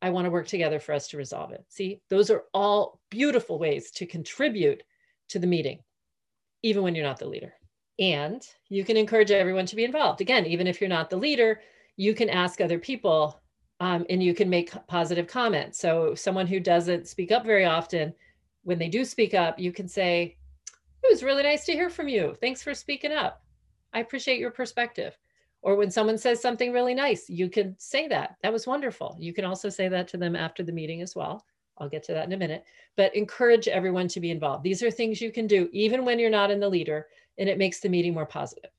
[0.00, 1.64] I want to work together for us to resolve it.
[1.68, 4.82] See, those are all beautiful ways to contribute
[5.28, 5.80] to the meeting,
[6.62, 7.52] even when you're not the leader.
[7.98, 10.20] And you can encourage everyone to be involved.
[10.20, 11.60] Again, even if you're not the leader,
[11.96, 13.40] you can ask other people
[13.80, 15.78] um, and you can make positive comments.
[15.78, 18.14] So, someone who doesn't speak up very often,
[18.64, 20.36] when they do speak up, you can say,
[21.02, 22.36] it was really nice to hear from you.
[22.40, 23.42] Thanks for speaking up.
[23.92, 25.18] I appreciate your perspective.
[25.62, 28.36] Or when someone says something really nice, you can say that.
[28.42, 29.16] That was wonderful.
[29.18, 31.44] You can also say that to them after the meeting as well.
[31.78, 32.64] I'll get to that in a minute.
[32.96, 34.64] But encourage everyone to be involved.
[34.64, 37.06] These are things you can do even when you're not in the leader,
[37.38, 38.70] and it makes the meeting more positive.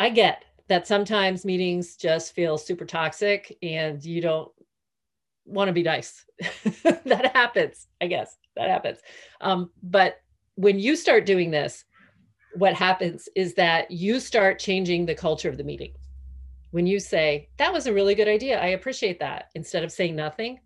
[0.00, 4.50] I get that sometimes meetings just feel super toxic and you don't
[5.44, 6.24] want to be nice.
[7.04, 8.36] that happens, I guess.
[8.56, 8.98] That happens.
[9.40, 10.20] Um, but
[10.56, 11.84] when you start doing this,
[12.54, 15.94] what happens is that you start changing the culture of the meeting.
[16.70, 20.16] When you say, that was a really good idea, I appreciate that, instead of saying
[20.16, 20.60] nothing,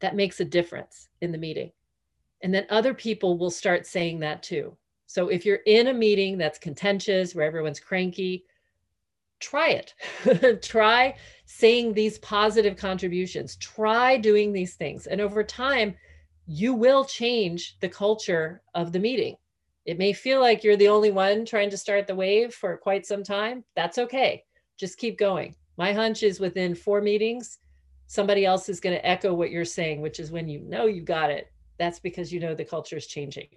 [0.00, 1.72] that makes a difference in the meeting.
[2.42, 4.76] And then other people will start saying that too.
[5.06, 8.44] So if you're in a meeting that's contentious, where everyone's cranky,
[9.42, 10.62] try it.
[10.62, 13.56] try saying these positive contributions.
[13.56, 15.06] Try doing these things.
[15.06, 15.94] And over time,
[16.46, 19.36] you will change the culture of the meeting.
[19.84, 23.04] It may feel like you're the only one trying to start the wave for quite
[23.04, 23.64] some time.
[23.74, 24.44] That's okay.
[24.78, 25.54] Just keep going.
[25.76, 27.58] My hunch is within four meetings,
[28.06, 31.02] somebody else is going to echo what you're saying, which is when you know you
[31.02, 31.50] got it.
[31.78, 33.48] That's because you know the culture is changing.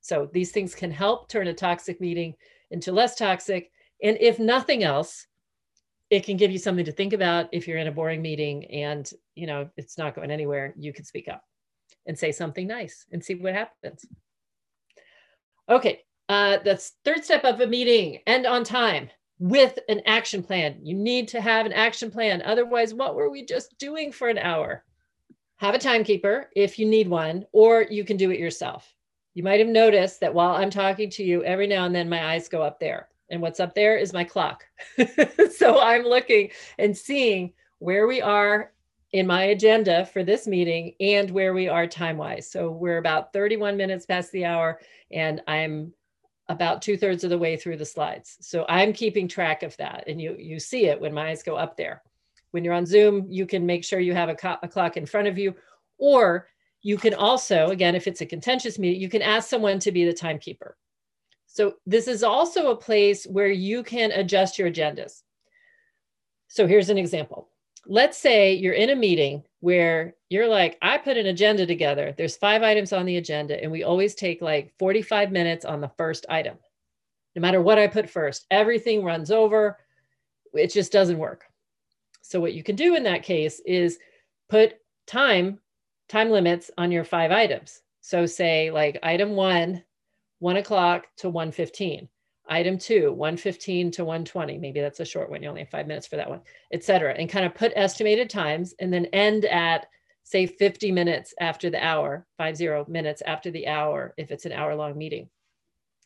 [0.00, 2.34] So these things can help turn a toxic meeting
[2.70, 3.72] into less toxic.
[4.02, 5.26] And if nothing else,
[6.10, 9.10] it can give you something to think about if you're in a boring meeting and
[9.34, 11.42] you know it's not going anywhere you can speak up
[12.06, 14.06] and say something nice and see what happens.
[15.68, 20.76] Okay uh, the third step of a meeting end on time with an action plan.
[20.82, 22.42] You need to have an action plan.
[22.42, 24.84] Otherwise what were we just doing for an hour?
[25.56, 28.92] Have a timekeeper if you need one or you can do it yourself.
[29.34, 32.32] You might have noticed that while i'm talking to you every now and then my
[32.32, 34.64] eyes go up there and what's up there is my clock.
[35.56, 38.72] so I'm looking and seeing where we are
[39.12, 42.50] in my agenda for this meeting and where we are time wise.
[42.50, 45.92] So we're about 31 minutes past the hour, and I'm
[46.48, 48.36] about two thirds of the way through the slides.
[48.40, 51.56] So I'm keeping track of that, and you you see it when my eyes go
[51.56, 52.02] up there.
[52.50, 55.28] When you're on Zoom, you can make sure you have a, a clock in front
[55.28, 55.54] of you,
[55.98, 56.48] or
[56.82, 60.04] you can also, again, if it's a contentious meeting, you can ask someone to be
[60.04, 60.76] the timekeeper.
[61.56, 65.22] So this is also a place where you can adjust your agendas.
[66.48, 67.48] So here's an example.
[67.86, 72.14] Let's say you're in a meeting where you're like, I put an agenda together.
[72.14, 75.90] There's five items on the agenda, and we always take like 45 minutes on the
[75.96, 76.58] first item.
[77.34, 79.78] No matter what I put first, everything runs over.
[80.52, 81.44] It just doesn't work.
[82.20, 83.98] So what you can do in that case is
[84.50, 84.74] put
[85.06, 85.58] time
[86.10, 87.80] time limits on your five items.
[88.02, 89.82] So say like item one
[90.38, 92.08] 1 o'clock to 1.15
[92.48, 95.42] item two 1.15 to 1.20 maybe that's a short one.
[95.42, 96.40] You only have five minutes for that one
[96.72, 99.86] etc and kind of put estimated times and then end at
[100.22, 104.52] say 50 minutes after the hour five zero minutes after the hour if it's an
[104.52, 105.28] hour long meeting.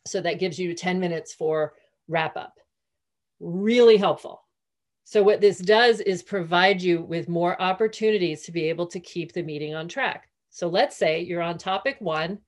[0.07, 1.75] So that gives you 10 minutes for
[2.09, 2.61] wrap up
[3.41, 4.43] really helpful.
[5.05, 9.33] So what this does is provide you with more opportunities to be able to keep
[9.33, 10.29] the meeting on track.
[10.51, 12.39] So let's say you're on topic one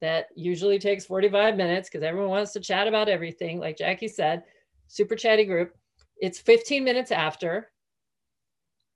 [0.00, 3.58] that usually takes 45 minutes because everyone wants to chat about everything.
[3.58, 4.44] Like Jackie said,
[4.88, 5.74] super chatty group.
[6.18, 7.70] It's 15 minutes after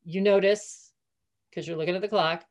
[0.05, 0.93] you notice
[1.49, 2.45] because you're looking at the clock.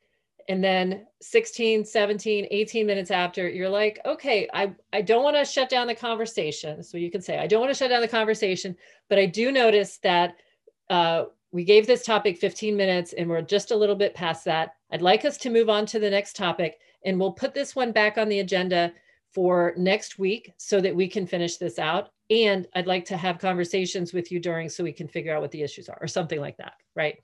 [0.47, 5.45] And then 16, 17, 18 minutes after, you're like, okay, I, I don't want to
[5.45, 6.81] shut down the conversation.
[6.81, 8.75] So you can say, I don't want to shut down the conversation,
[9.09, 10.37] but I do notice that
[10.89, 14.75] uh, we gave this topic 15 minutes and we're just a little bit past that.
[14.91, 16.79] I'd like us to move on to the next topic.
[17.05, 18.93] And we'll put this one back on the agenda
[19.33, 22.09] for next week so that we can finish this out.
[22.29, 25.51] And I'd like to have conversations with you during so we can figure out what
[25.51, 27.17] the issues are or something like that, right?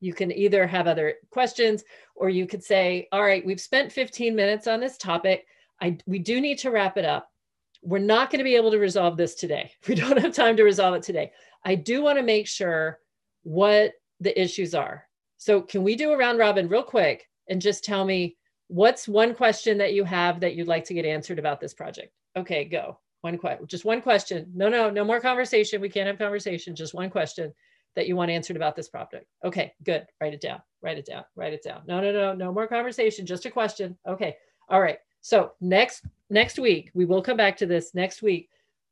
[0.00, 4.34] You can either have other questions or you could say, all right, we've spent 15
[4.34, 5.46] minutes on this topic.
[5.80, 7.28] I, we do need to wrap it up.
[7.82, 9.72] We're not going to be able to resolve this today.
[9.88, 11.32] We don't have time to resolve it today.
[11.64, 12.98] I do want to make sure
[13.42, 15.08] what the issues are.
[15.38, 18.36] So, can we do a round robin real quick and just tell me
[18.72, 22.14] what's one question that you have that you'd like to get answered about this project?
[22.36, 22.98] Okay, go.
[23.20, 24.50] One question, just one question.
[24.54, 25.80] No, no, no more conversation.
[25.80, 26.74] We can't have conversation.
[26.74, 27.52] Just one question
[27.94, 29.26] that you want answered about this project.
[29.44, 30.06] Okay, good.
[30.20, 30.62] Write it down.
[30.80, 31.24] Write it down.
[31.36, 31.82] Write it down.
[31.86, 33.26] No, no, no, no more conversation.
[33.26, 33.96] Just a question.
[34.08, 34.36] Okay.
[34.68, 34.98] All right.
[35.20, 38.48] So next next week we will come back to this next week.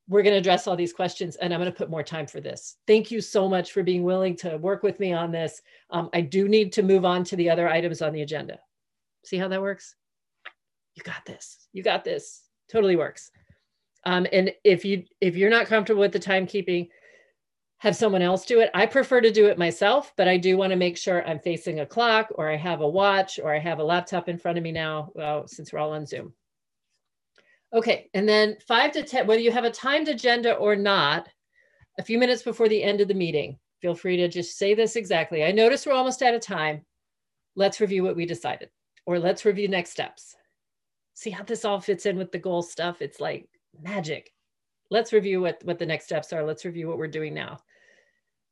[0.09, 2.41] We're going to address all these questions, and I'm going to put more time for
[2.41, 2.77] this.
[2.87, 5.63] Thank you so much for being willing to work with me on this.
[5.91, 8.59] Um, I do need to move on to the other items on the agenda.
[9.25, 9.95] See how that works?
[10.95, 11.69] You got this.
[11.73, 12.43] You got this.
[12.71, 13.31] Totally works.
[14.05, 16.89] Um, and if you if you're not comfortable with the timekeeping,
[17.79, 18.71] have someone else do it.
[18.75, 21.81] I prefer to do it myself, but I do want to make sure I'm facing
[21.81, 24.65] a clock or I have a watch or I have a laptop in front of
[24.65, 26.35] me now, well, since we're all on Zoom.
[27.73, 31.29] Okay, and then five to 10, whether you have a timed agenda or not,
[31.99, 34.97] a few minutes before the end of the meeting, feel free to just say this
[34.97, 35.45] exactly.
[35.45, 36.85] I notice we're almost out of time.
[37.57, 38.69] Let's review what we decided
[39.11, 40.37] or let's review next steps.
[41.15, 43.03] See how this all fits in with the goal stuff?
[43.03, 43.49] It's like
[43.83, 44.33] magic.
[44.89, 46.45] Let's review what, what the next steps are.
[46.45, 47.59] Let's review what we're doing now.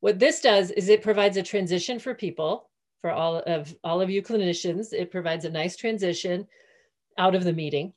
[0.01, 2.71] What this does is it provides a transition for people,
[3.03, 4.93] for all of all of you clinicians.
[4.93, 6.45] It provides a nice transition
[7.19, 7.93] out of the meeting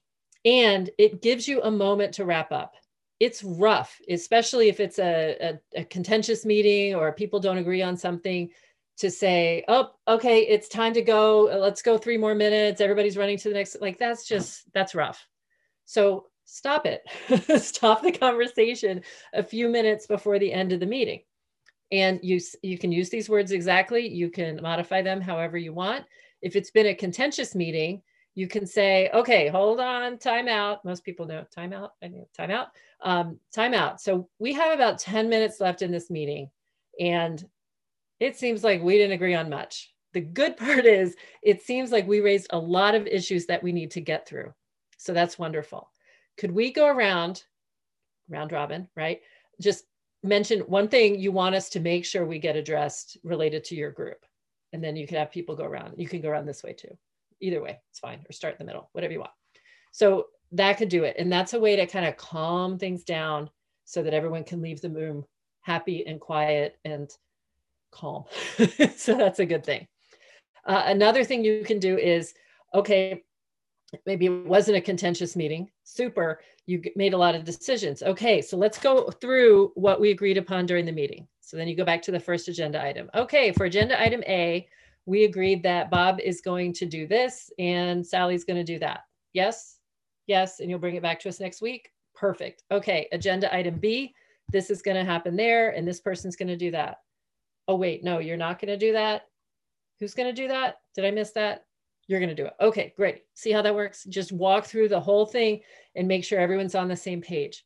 [0.45, 2.75] and it gives you a moment to wrap up.
[3.19, 5.35] It's rough, especially if it's a,
[5.75, 8.51] a, a contentious meeting or people don't agree on something
[9.01, 11.49] to say, oh, okay, it's time to go.
[11.59, 12.81] Let's go three more minutes.
[12.81, 13.77] Everybody's running to the next.
[13.81, 15.27] Like, that's just, that's rough.
[15.85, 17.01] So stop it.
[17.61, 19.01] stop the conversation
[19.33, 21.21] a few minutes before the end of the meeting.
[21.91, 24.07] And you, you can use these words exactly.
[24.07, 26.05] You can modify them however you want.
[26.41, 28.01] If it's been a contentious meeting,
[28.35, 30.85] you can say, okay, hold on, time out.
[30.85, 31.93] Most people know time out.
[32.01, 32.67] I know time out.
[33.01, 33.99] Um, time out.
[33.99, 36.49] So we have about 10 minutes left in this meeting.
[36.99, 37.43] And
[38.21, 39.93] it seems like we didn't agree on much.
[40.13, 43.73] The good part is it seems like we raised a lot of issues that we
[43.73, 44.53] need to get through.
[44.97, 45.91] So that's wonderful.
[46.37, 47.43] Could we go around,
[48.29, 49.19] round robin, right?
[49.59, 49.85] Just
[50.23, 53.91] mention one thing you want us to make sure we get addressed related to your
[53.91, 54.25] group.
[54.71, 55.95] And then you can have people go around.
[55.97, 56.95] You can go around this way too
[57.41, 59.31] either way, it's fine, or start in the middle, whatever you want.
[59.91, 61.15] So that could do it.
[61.17, 63.49] And that's a way to kind of calm things down
[63.83, 65.25] so that everyone can leave the room
[65.61, 67.09] happy and quiet and
[67.91, 68.25] calm.
[68.95, 69.87] so that's a good thing.
[70.65, 72.33] Uh, another thing you can do is
[72.73, 73.23] okay,
[74.05, 75.69] maybe it wasn't a contentious meeting.
[75.83, 76.41] Super.
[76.65, 78.01] You made a lot of decisions.
[78.03, 81.27] Okay, so let's go through what we agreed upon during the meeting.
[81.41, 83.09] So then you go back to the first agenda item.
[83.13, 84.67] Okay, for agenda item A,
[85.05, 89.01] we agreed that Bob is going to do this and Sally's going to do that.
[89.33, 89.77] Yes,
[90.27, 90.59] yes.
[90.59, 91.89] And you'll bring it back to us next week.
[92.15, 92.63] Perfect.
[92.71, 93.07] Okay.
[93.11, 94.13] Agenda item B.
[94.49, 96.97] This is going to happen there and this person's going to do that.
[97.67, 99.23] Oh, wait, no, you're not going to do that.
[99.99, 100.77] Who's going to do that?
[100.95, 101.65] Did I miss that?
[102.07, 102.53] You're going to do it.
[102.59, 103.23] Okay, great.
[103.35, 104.03] See how that works?
[104.05, 105.61] Just walk through the whole thing
[105.95, 107.63] and make sure everyone's on the same page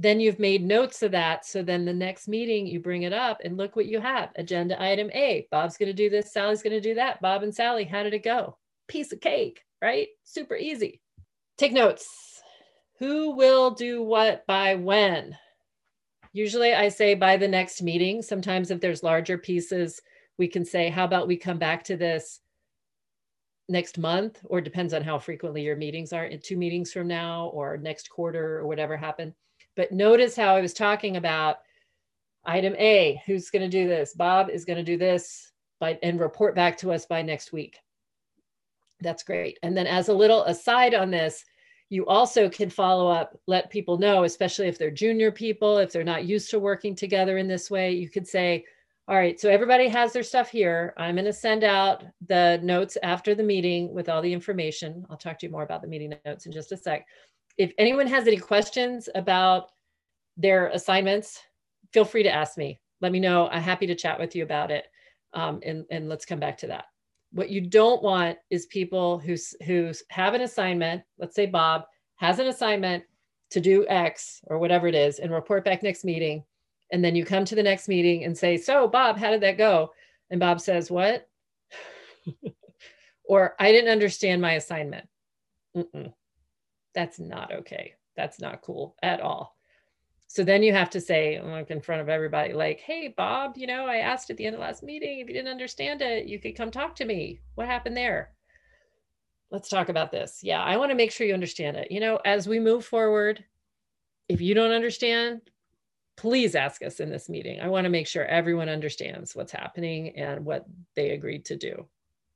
[0.00, 1.44] then you've made notes of that.
[1.44, 4.30] So then the next meeting, you bring it up and look what you have.
[4.36, 7.20] Agenda item A Bob's going to do this, Sally's going to do that.
[7.20, 8.56] Bob and Sally, how did it go?
[8.88, 10.08] Piece of cake, right?
[10.24, 11.02] Super easy.
[11.58, 12.08] Take notes.
[12.98, 15.36] Who will do what by when?
[16.32, 18.22] Usually I say by the next meeting.
[18.22, 20.00] Sometimes if there's larger pieces,
[20.38, 22.40] we can say, how about we come back to this
[23.68, 27.46] next month, or depends on how frequently your meetings are, in two meetings from now,
[27.48, 29.32] or next quarter, or whatever happened
[29.76, 31.58] but notice how I was talking about
[32.44, 34.14] item A, who's going to do this?
[34.14, 37.78] Bob is going to do this by, and report back to us by next week.
[39.00, 39.58] That's great.
[39.62, 41.44] And then as a little aside on this,
[41.90, 46.04] you also can follow up, let people know, especially if they're junior people, if they're
[46.04, 48.64] not used to working together in this way, you could say,
[49.08, 50.94] all right, so everybody has their stuff here.
[50.96, 55.04] I'm going to send out the notes after the meeting with all the information.
[55.10, 57.04] I'll talk to you more about the meeting notes in just a sec
[57.60, 59.70] if anyone has any questions about
[60.38, 61.40] their assignments,
[61.92, 62.80] feel free to ask me.
[63.02, 63.48] Let me know.
[63.48, 64.86] I'm happy to chat with you about it.
[65.34, 66.86] Um, and, and let's come back to that.
[67.32, 71.84] What you don't want is people who, who have an assignment, let's say Bob
[72.16, 73.04] has an assignment
[73.50, 76.44] to do X or whatever it is and report back next meeting.
[76.92, 79.58] And then you come to the next meeting and say, so Bob, how did that
[79.58, 79.92] go?
[80.30, 81.28] And Bob says, what?
[83.24, 85.06] or I didn't understand my assignment.
[85.76, 86.12] Mm-mm
[86.94, 87.94] that's not okay.
[88.16, 89.56] That's not cool at all.
[90.32, 93.66] So then you have to say, like in front of everybody, like, hey, Bob, you
[93.66, 96.38] know, I asked at the end of last meeting, if you didn't understand it, you
[96.38, 97.40] could come talk to me.
[97.56, 98.30] What happened there?
[99.50, 100.38] Let's talk about this.
[100.40, 101.90] Yeah, I want to make sure you understand it.
[101.90, 103.42] You know, as we move forward,
[104.28, 105.40] if you don't understand,
[106.16, 107.60] please ask us in this meeting.
[107.60, 110.64] I want to make sure everyone understands what's happening and what
[110.94, 111.88] they agreed to do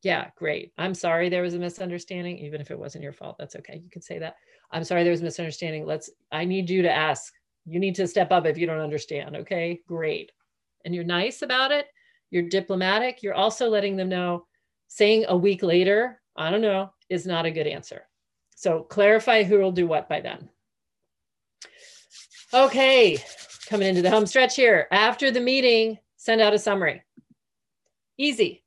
[0.05, 0.73] yeah, great.
[0.77, 3.37] I'm sorry there was a misunderstanding, even if it wasn't your fault.
[3.39, 3.81] That's okay.
[3.83, 4.37] You can say that.
[4.71, 5.87] I'm sorry there was a misunderstanding.
[5.87, 7.33] Let's, I need you to ask.
[7.67, 9.37] You need to step up if you don't understand.
[9.37, 10.33] Okay, great.
[10.85, 11.87] And you're nice about it.
[12.31, 13.23] You're diplomatic.
[13.23, 14.47] You're also letting them know
[14.89, 18.03] saying a week later, I don't know, is not a good answer.
[18.57, 20.49] So clarify who will do what by then.
[22.53, 23.19] Okay,
[23.67, 24.87] coming into the home stretch here.
[24.91, 27.03] After the meeting, send out a summary.
[28.19, 28.65] Easy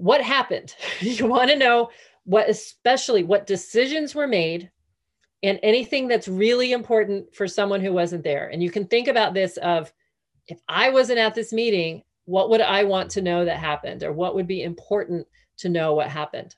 [0.00, 0.74] what happened.
[1.00, 1.90] you want to know
[2.24, 4.70] what, especially what decisions were made
[5.42, 8.48] and anything that's really important for someone who wasn't there.
[8.48, 9.92] And you can think about this of
[10.46, 14.12] if I wasn't at this meeting, what would I want to know that happened or
[14.12, 15.26] what would be important
[15.58, 16.54] to know what happened?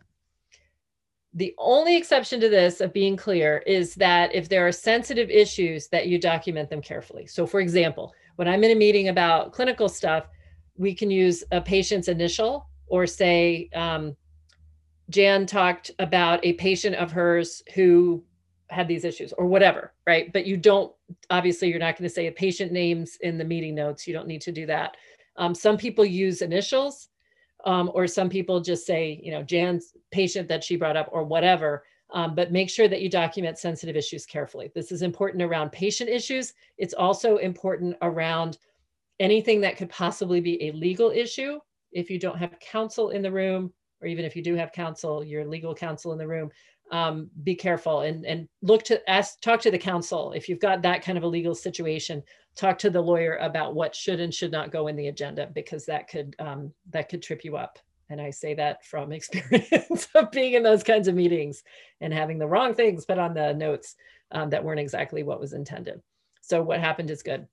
[1.34, 5.88] The only exception to this of being clear is that if there are sensitive issues
[5.88, 7.26] that you document them carefully.
[7.26, 10.28] So for example, when I'm in a meeting about clinical stuff,
[10.76, 14.16] we can use a patient's initial or say um,
[15.08, 18.24] Jan talked about a patient of hers who
[18.72, 20.32] had these issues or whatever, right?
[20.32, 20.92] But you don't,
[21.30, 24.06] obviously, you're not going to say a patient names in the meeting notes.
[24.06, 24.96] You don't need to do that.
[25.36, 27.08] Um, some people use initials,
[27.64, 31.24] um, or some people just say, you know, Jan's patient that she brought up or
[31.24, 31.84] whatever.
[32.12, 34.70] Um, but make sure that you document sensitive issues carefully.
[34.74, 36.52] This is important around patient issues.
[36.76, 38.58] It's also important around
[39.18, 41.58] anything that could possibly be a legal issue.
[41.92, 45.24] If you don't have counsel in the room, or even if you do have counsel,
[45.24, 46.50] your legal counsel in the room,
[46.90, 50.32] um, be careful and, and look to ask, talk to the counsel.
[50.32, 52.22] If you've got that kind of a legal situation,
[52.54, 55.86] talk to the lawyer about what should and should not go in the agenda because
[55.86, 57.78] that could um, that could trip you up.
[58.10, 61.62] And I say that from experience of being in those kinds of meetings
[62.00, 63.96] and having the wrong things put on the notes
[64.32, 66.02] um, that weren't exactly what was intended.
[66.42, 67.46] So what happened is good.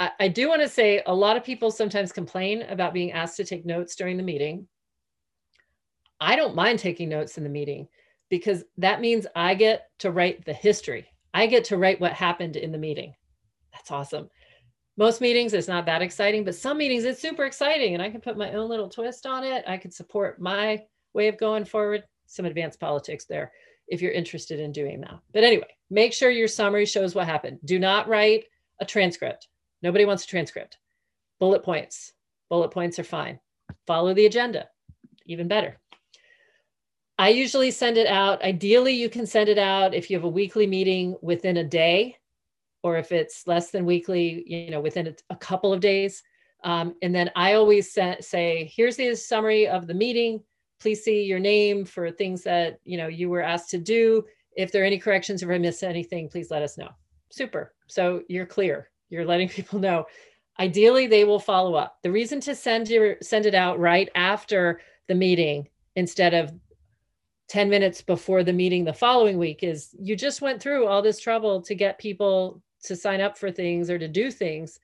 [0.00, 3.36] I, I do want to say a lot of people sometimes complain about being asked
[3.36, 4.66] to take notes during the meeting.
[6.20, 7.88] I don't mind taking notes in the meeting
[8.32, 11.06] because that means I get to write the history.
[11.34, 13.12] I get to write what happened in the meeting.
[13.74, 14.30] That's awesome.
[14.96, 18.22] Most meetings, it's not that exciting, but some meetings, it's super exciting and I can
[18.22, 19.64] put my own little twist on it.
[19.68, 23.52] I can support my way of going forward, some advanced politics there
[23.86, 25.18] if you're interested in doing that.
[25.34, 27.58] But anyway, make sure your summary shows what happened.
[27.66, 28.44] Do not write
[28.80, 29.46] a transcript.
[29.82, 30.78] Nobody wants a transcript.
[31.38, 32.14] Bullet points.
[32.48, 33.40] Bullet points are fine.
[33.86, 34.70] Follow the agenda,
[35.26, 35.81] even better.
[37.18, 38.42] I usually send it out.
[38.42, 42.16] Ideally, you can send it out if you have a weekly meeting within a day,
[42.82, 46.22] or if it's less than weekly, you know, within a, a couple of days.
[46.64, 50.42] Um, and then I always say, here's the summary of the meeting.
[50.80, 54.24] Please see your name for things that you know you were asked to do.
[54.56, 56.90] If there are any corrections, if I miss anything, please let us know.
[57.30, 57.74] Super.
[57.86, 58.90] So you're clear.
[59.10, 60.06] You're letting people know.
[60.58, 61.98] Ideally, they will follow up.
[62.02, 66.52] The reason to send your send it out right after the meeting instead of
[67.52, 71.20] 10 minutes before the meeting the following week is you just went through all this
[71.20, 74.80] trouble to get people to sign up for things or to do things.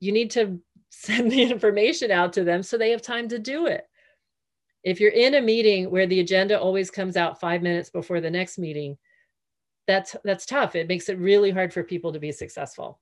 [0.00, 3.66] You need to send the information out to them so they have time to do
[3.66, 3.86] it.
[4.82, 8.28] If you're in a meeting where the agenda always comes out 5 minutes before the
[8.28, 8.98] next meeting,
[9.86, 10.74] that's that's tough.
[10.74, 12.98] It makes it really hard for people to be successful.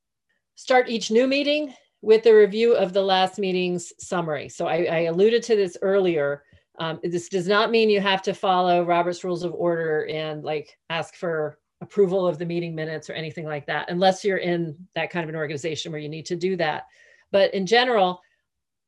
[0.55, 4.51] Start each new meeting with a review of the last meeting's summary.
[4.51, 6.43] So I, I alluded to this earlier
[6.79, 10.77] um, this does not mean you have to follow Robert's Rules of Order and like
[10.91, 15.11] ask for approval of the meeting minutes or anything like that, unless you're in that
[15.11, 16.85] kind of an organization where you need to do that.
[17.31, 18.21] But in general,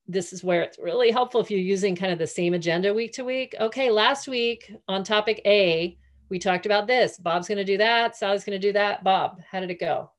[0.08, 3.12] this is where it's really helpful if you're using kind of the same agenda week
[3.12, 3.54] to week.
[3.60, 5.96] Okay, last week on topic A,
[6.30, 7.18] we talked about this.
[7.18, 8.16] Bob's going to do that.
[8.16, 9.04] Sally's going to do that.
[9.04, 10.10] Bob, how did it go?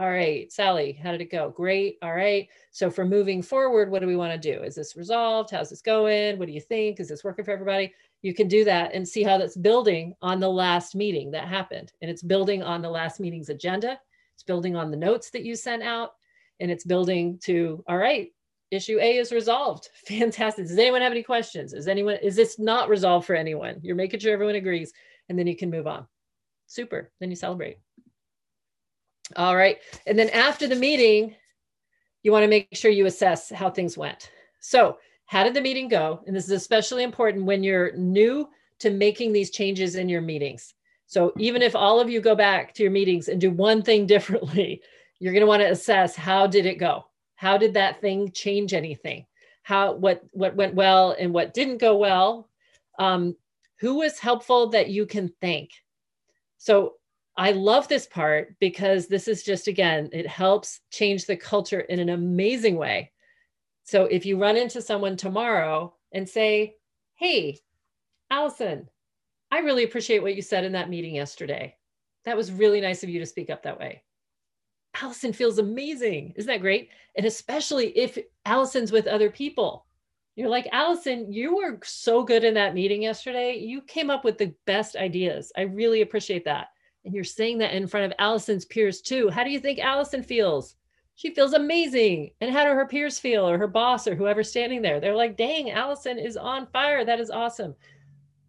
[0.00, 1.50] All right, Sally, how did it go?
[1.50, 1.98] Great.
[2.02, 2.48] All right.
[2.70, 4.62] So for moving forward, what do we want to do?
[4.62, 5.50] Is this resolved?
[5.50, 6.38] How's this going?
[6.38, 7.00] What do you think?
[7.00, 7.92] Is this working for everybody?
[8.22, 11.92] You can do that and see how that's building on the last meeting that happened.
[12.00, 13.98] And it's building on the last meeting's agenda.
[14.34, 16.12] It's building on the notes that you sent out.
[16.60, 18.28] And it's building to, all right,
[18.70, 19.88] issue A is resolved.
[20.06, 20.68] Fantastic.
[20.68, 21.72] Does anyone have any questions?
[21.72, 23.80] Is anyone, is this not resolved for anyone?
[23.82, 24.92] You're making sure everyone agrees
[25.28, 26.06] and then you can move on.
[26.68, 27.10] Super.
[27.18, 27.78] Then you celebrate.
[29.36, 29.78] All right.
[30.06, 31.34] And then after the meeting,
[32.22, 34.30] you want to make sure you assess how things went.
[34.60, 36.22] So, how did the meeting go?
[36.26, 38.48] And this is especially important when you're new
[38.78, 40.74] to making these changes in your meetings.
[41.06, 44.06] So, even if all of you go back to your meetings and do one thing
[44.14, 44.82] differently,
[45.20, 47.06] you're going to want to assess how did it go?
[47.34, 49.26] How did that thing change anything?
[49.62, 52.48] How what what went well and what didn't go well?
[52.98, 53.36] Um,
[53.80, 55.70] who was helpful that you can thank?
[56.56, 56.94] So
[57.38, 62.00] I love this part because this is just, again, it helps change the culture in
[62.00, 63.12] an amazing way.
[63.84, 66.74] So if you run into someone tomorrow and say,
[67.14, 67.60] Hey,
[68.28, 68.88] Allison,
[69.52, 71.76] I really appreciate what you said in that meeting yesterday.
[72.24, 74.02] That was really nice of you to speak up that way.
[75.00, 76.34] Allison feels amazing.
[76.34, 76.90] Isn't that great?
[77.16, 79.86] And especially if Allison's with other people.
[80.34, 83.58] You're like, Allison, you were so good in that meeting yesterday.
[83.58, 85.52] You came up with the best ideas.
[85.56, 86.68] I really appreciate that
[87.08, 89.30] and you're saying that in front of Allison's peers too.
[89.30, 90.76] How do you think Allison feels?
[91.14, 92.32] She feels amazing.
[92.42, 95.00] And how do her peers feel or her boss or whoever's standing there?
[95.00, 97.06] They're like, dang, Allison is on fire.
[97.06, 97.74] That is awesome.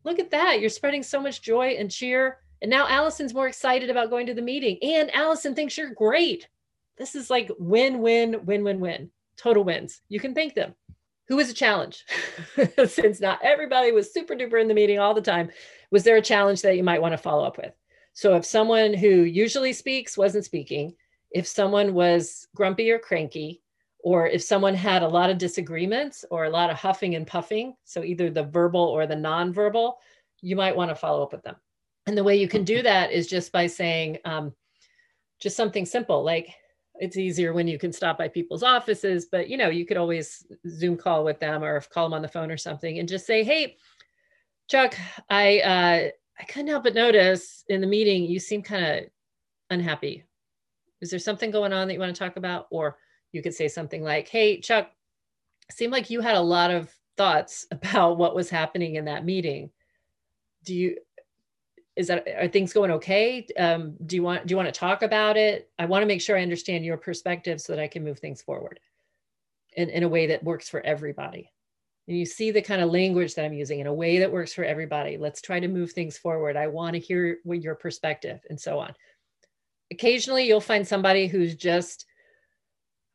[0.03, 0.59] Look at that.
[0.59, 2.39] You're spreading so much joy and cheer.
[2.61, 4.77] And now Allison's more excited about going to the meeting.
[4.81, 6.49] And Allison thinks you're great.
[6.97, 9.09] This is like win, win, win, win, win.
[9.37, 10.01] Total wins.
[10.09, 10.75] You can thank them.
[11.29, 12.05] Who was a challenge?
[12.85, 15.49] Since not everybody was super duper in the meeting all the time,
[15.91, 17.71] was there a challenge that you might want to follow up with?
[18.19, 20.93] So if someone who usually speaks wasn't speaking,
[21.31, 23.61] if someone was grumpy or cranky,
[24.03, 27.75] or if someone had a lot of disagreements or a lot of huffing and puffing,
[27.85, 29.93] so either the verbal or the nonverbal,
[30.41, 31.55] you might want to follow up with them.
[32.07, 34.53] And the way you can do that is just by saying um,
[35.39, 36.53] just something simple like,
[36.95, 40.45] it's easier when you can stop by people's offices, but you know, you could always
[40.67, 43.45] Zoom call with them or call them on the phone or something and just say,
[43.45, 43.77] hey,
[44.69, 44.95] Chuck,
[45.29, 46.09] I uh,
[46.39, 49.05] I couldn't help but notice in the meeting you seem kind of
[49.69, 50.23] unhappy.
[51.01, 52.67] Is there something going on that you want to talk about?
[52.71, 52.97] Or
[53.31, 54.91] you could say something like, hey, Chuck,
[55.71, 59.69] seemed like you had a lot of thoughts about what was happening in that meeting.
[60.63, 60.97] Do you
[61.95, 63.45] is that are things going okay?
[63.57, 65.69] Um, do you want do you want to talk about it?
[65.77, 68.41] I want to make sure I understand your perspective so that I can move things
[68.41, 68.79] forward
[69.73, 71.51] in, in a way that works for everybody.
[72.09, 74.51] And you see the kind of language that I'm using in a way that works
[74.51, 75.15] for everybody.
[75.15, 76.57] Let's try to move things forward.
[76.57, 78.95] I want to hear your perspective and so on.
[79.91, 82.07] Occasionally you'll find somebody who's just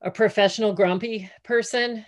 [0.01, 2.07] a professional grumpy person.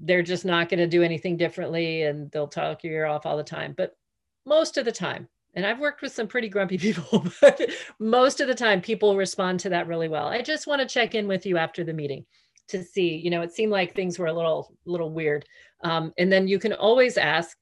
[0.00, 3.36] They're just not going to do anything differently and they'll talk your ear off all
[3.36, 3.74] the time.
[3.76, 3.96] But
[4.46, 7.60] most of the time, and I've worked with some pretty grumpy people, but
[7.98, 10.28] most of the time people respond to that really well.
[10.28, 12.26] I just want to check in with you after the meeting
[12.68, 15.44] to see, you know, it seemed like things were a little, little weird.
[15.82, 17.56] Um, and then you can always ask,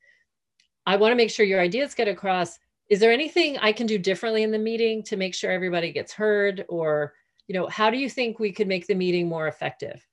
[0.87, 2.59] I want to make sure your ideas get across.
[2.89, 6.13] Is there anything I can do differently in the meeting to make sure everybody gets
[6.13, 6.65] heard?
[6.69, 7.15] Or,
[7.47, 10.05] you know, how do you think we could make the meeting more effective?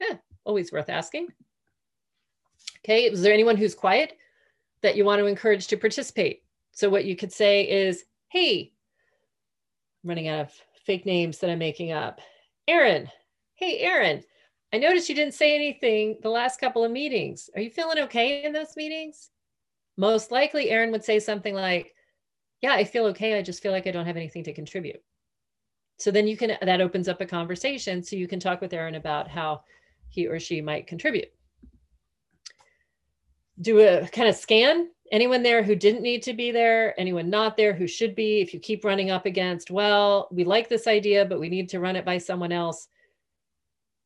[0.00, 1.28] Yeah, always worth asking.
[2.84, 4.16] Okay, is there anyone who's quiet?
[4.82, 6.42] that you want to encourage to participate.
[6.72, 8.72] So what you could say is, hey,
[10.02, 10.52] I'm running out of
[10.86, 12.20] fake names that I'm making up.
[12.66, 13.10] Aaron,
[13.60, 14.22] hey, Aaron,
[14.72, 17.48] I noticed you didn't say anything the last couple of meetings.
[17.54, 19.30] Are you feeling okay in those meetings?
[19.96, 21.94] Most likely, Aaron would say something like,
[22.62, 23.38] yeah, I feel okay.
[23.38, 25.02] I just feel like I don't have anything to contribute.
[25.98, 28.02] So then you can, that opens up a conversation.
[28.02, 29.62] So you can talk with Aaron about how
[30.08, 31.28] he or she might contribute
[33.60, 37.56] do a kind of scan anyone there who didn't need to be there, anyone not
[37.56, 38.40] there who should be.
[38.40, 41.80] If you keep running up against, well, we like this idea, but we need to
[41.80, 42.86] run it by someone else.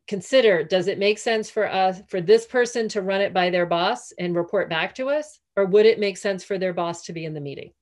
[0.06, 3.66] Consider does it make sense for us, for this person to run it by their
[3.66, 5.40] boss and report back to us?
[5.56, 7.72] Or would it make sense for their boss to be in the meeting?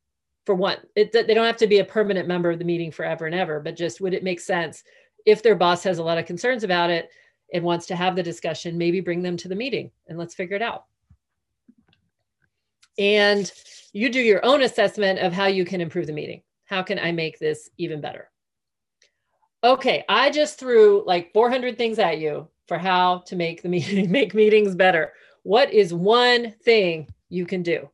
[0.44, 3.26] For one, it, they don't have to be a permanent member of the meeting forever
[3.26, 4.82] and ever, but just would it make sense
[5.24, 7.10] if their boss has a lot of concerns about it
[7.52, 10.56] and wants to have the discussion, maybe bring them to the meeting and let's figure
[10.56, 10.86] it out
[12.98, 13.52] and
[13.92, 16.42] you do your own assessment of how you can improve the meeting.
[16.64, 18.31] How can I make this even better?
[19.64, 24.10] Okay, I just threw like 400 things at you for how to make the meeting
[24.18, 25.12] make meetings better.
[25.44, 27.88] What is one thing you can do?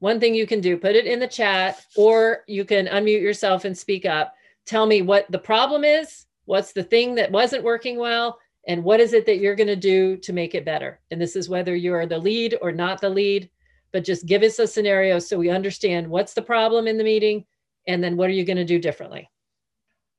[0.00, 3.64] One thing you can do, put it in the chat or you can unmute yourself
[3.64, 4.34] and speak up.
[4.64, 8.38] Tell me what the problem is, what's the thing that wasn't working well,
[8.68, 11.00] and what is it that you're going to do to make it better?
[11.10, 13.50] And this is whether you're the lead or not the lead
[13.92, 17.44] but just give us a scenario so we understand what's the problem in the meeting
[17.86, 19.30] and then what are you going to do differently.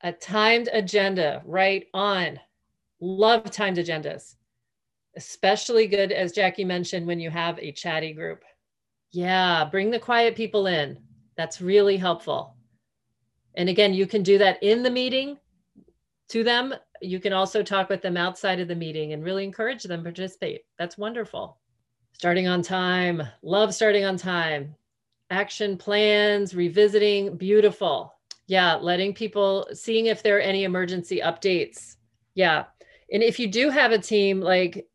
[0.02, 2.40] A timed agenda, right on.
[3.02, 4.36] Love timed agendas.
[5.16, 8.44] Especially good, as Jackie mentioned, when you have a chatty group.
[9.12, 11.00] Yeah, bring the quiet people in.
[11.36, 12.56] That's really helpful.
[13.56, 15.38] And again, you can do that in the meeting
[16.30, 16.74] to them.
[17.02, 20.04] You can also talk with them outside of the meeting and really encourage them to
[20.04, 20.62] participate.
[20.78, 21.58] That's wonderful.
[22.14, 23.24] Starting on time.
[23.42, 24.76] Love starting on time.
[25.30, 28.14] Action plans, revisiting, beautiful.
[28.50, 31.98] Yeah, letting people, seeing if there are any emergency updates.
[32.34, 32.66] Yeah.
[33.14, 34.88] And if you do have a team like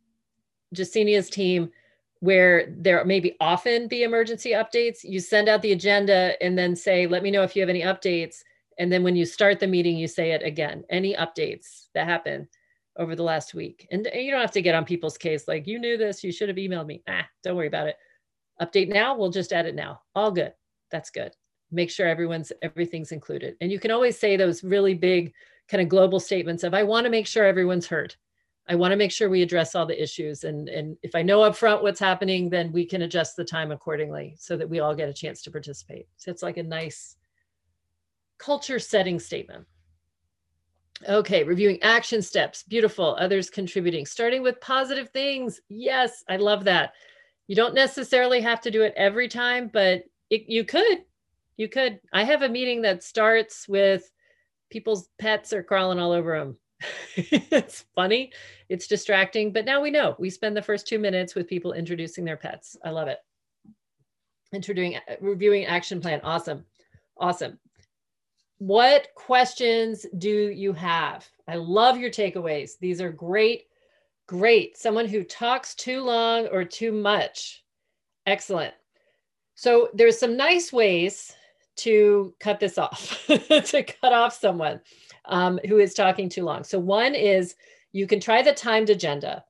[0.74, 1.70] Jasinia's team,
[2.18, 7.06] where there maybe often be emergency updates, you send out the agenda and then say,
[7.06, 8.42] let me know if you have any updates.
[8.78, 12.48] And then when you start the meeting, you say it again, any updates that happen
[12.96, 13.86] over the last week.
[13.92, 16.48] And you don't have to get on people's case like, you knew this, you should
[16.48, 17.04] have emailed me.
[17.08, 17.96] Ah, don't worry about it.
[18.60, 20.00] Update now, we'll just add it now.
[20.16, 20.54] All good.
[20.90, 21.32] That's good.
[21.74, 23.56] Make sure everyone's everything's included.
[23.60, 25.32] And you can always say those really big
[25.68, 28.14] kind of global statements of I want to make sure everyone's heard.
[28.66, 30.44] I want to make sure we address all the issues.
[30.44, 34.36] And, and if I know upfront what's happening, then we can adjust the time accordingly
[34.38, 36.06] so that we all get a chance to participate.
[36.16, 37.16] So it's like a nice
[38.38, 39.66] culture setting statement.
[41.06, 42.62] Okay, reviewing action steps.
[42.62, 43.16] Beautiful.
[43.18, 44.06] Others contributing.
[44.06, 45.60] Starting with positive things.
[45.68, 46.94] Yes, I love that.
[47.46, 51.04] You don't necessarily have to do it every time, but it, you could.
[51.56, 52.00] You could.
[52.12, 54.10] I have a meeting that starts with
[54.70, 56.56] people's pets are crawling all over them.
[57.16, 58.32] it's funny,
[58.68, 60.16] it's distracting, but now we know.
[60.18, 62.76] We spend the first two minutes with people introducing their pets.
[62.84, 63.18] I love it.
[64.52, 66.20] Introducing, uh, reviewing action plan.
[66.24, 66.64] Awesome.
[67.16, 67.58] Awesome
[68.58, 71.28] what questions do you have?
[71.48, 72.78] I love your takeaways.
[72.80, 73.64] These are great,
[74.26, 74.78] great.
[74.78, 77.62] Someone who talks too long or too much.
[78.26, 78.72] Excellent.
[79.54, 81.34] So there's some nice ways
[81.76, 84.80] to cut this off, to cut off someone
[85.26, 86.64] um, who is talking too long.
[86.64, 87.54] So one is
[87.92, 89.44] you can try the timed agenda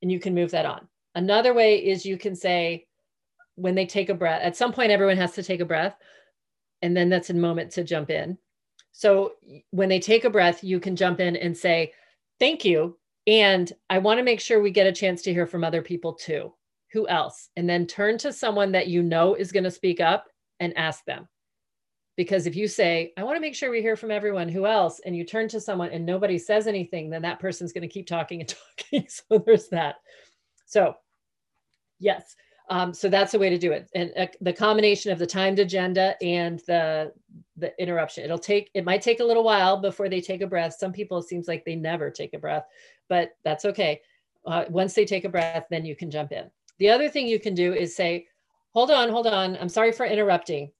[0.00, 0.88] and you can move that on.
[1.14, 2.86] Another way is you can say,
[3.56, 5.94] when they take a breath, at some point, everyone has to take a breath.
[6.80, 8.38] And then that's a moment to jump in.
[8.92, 9.34] So
[9.70, 11.92] when they take a breath, you can jump in and say,
[12.40, 12.98] Thank you.
[13.26, 16.12] And I want to make sure we get a chance to hear from other people
[16.14, 16.52] too.
[16.92, 17.50] Who else?
[17.56, 20.26] And then turn to someone that you know is going to speak up
[20.62, 21.28] and ask them.
[22.16, 25.00] Because if you say, I want to make sure we hear from everyone, who else?
[25.04, 28.06] And you turn to someone and nobody says anything, then that person's going to keep
[28.06, 29.06] talking and talking.
[29.08, 29.96] so there's that.
[30.66, 30.94] So,
[31.98, 32.36] yes.
[32.70, 33.88] Um, so that's the way to do it.
[33.94, 37.12] And uh, the combination of the timed agenda and the
[37.56, 38.24] the interruption.
[38.24, 40.76] It'll take it might take a little while before they take a breath.
[40.78, 42.64] Some people it seems like they never take a breath,
[43.08, 44.00] but that's okay.
[44.46, 46.50] Uh, once they take a breath, then you can jump in.
[46.78, 48.26] The other thing you can do is say,
[48.74, 49.56] "Hold on, hold on.
[49.56, 50.72] I'm sorry for interrupting."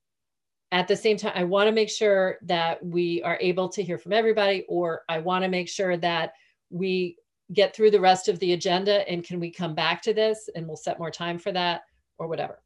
[0.70, 3.98] At the same time, I want to make sure that we are able to hear
[3.98, 6.32] from everybody, or I want to make sure that
[6.70, 7.16] we
[7.52, 10.66] get through the rest of the agenda and can we come back to this and
[10.66, 11.82] we'll set more time for that
[12.18, 12.62] or whatever.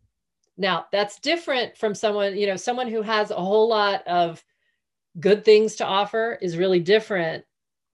[0.57, 4.43] Now, that's different from someone, you know, someone who has a whole lot of
[5.21, 7.45] good things to offer is really different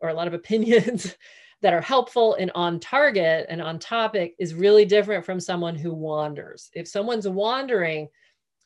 [0.01, 1.17] or a lot of opinions
[1.63, 5.95] that are helpful and on target and on topic is really different from someone who
[5.95, 6.71] wanders.
[6.75, 8.09] If someone's wandering,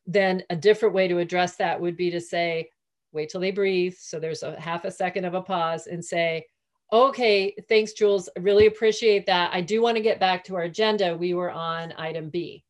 [0.07, 2.71] then a different way to address that would be to say,
[3.13, 3.95] wait till they breathe.
[3.99, 6.47] So there's a half a second of a pause and say,
[6.93, 8.29] Okay, thanks, Jules.
[8.37, 9.51] I really appreciate that.
[9.53, 11.17] I do want to get back to our agenda.
[11.17, 12.65] We were on item B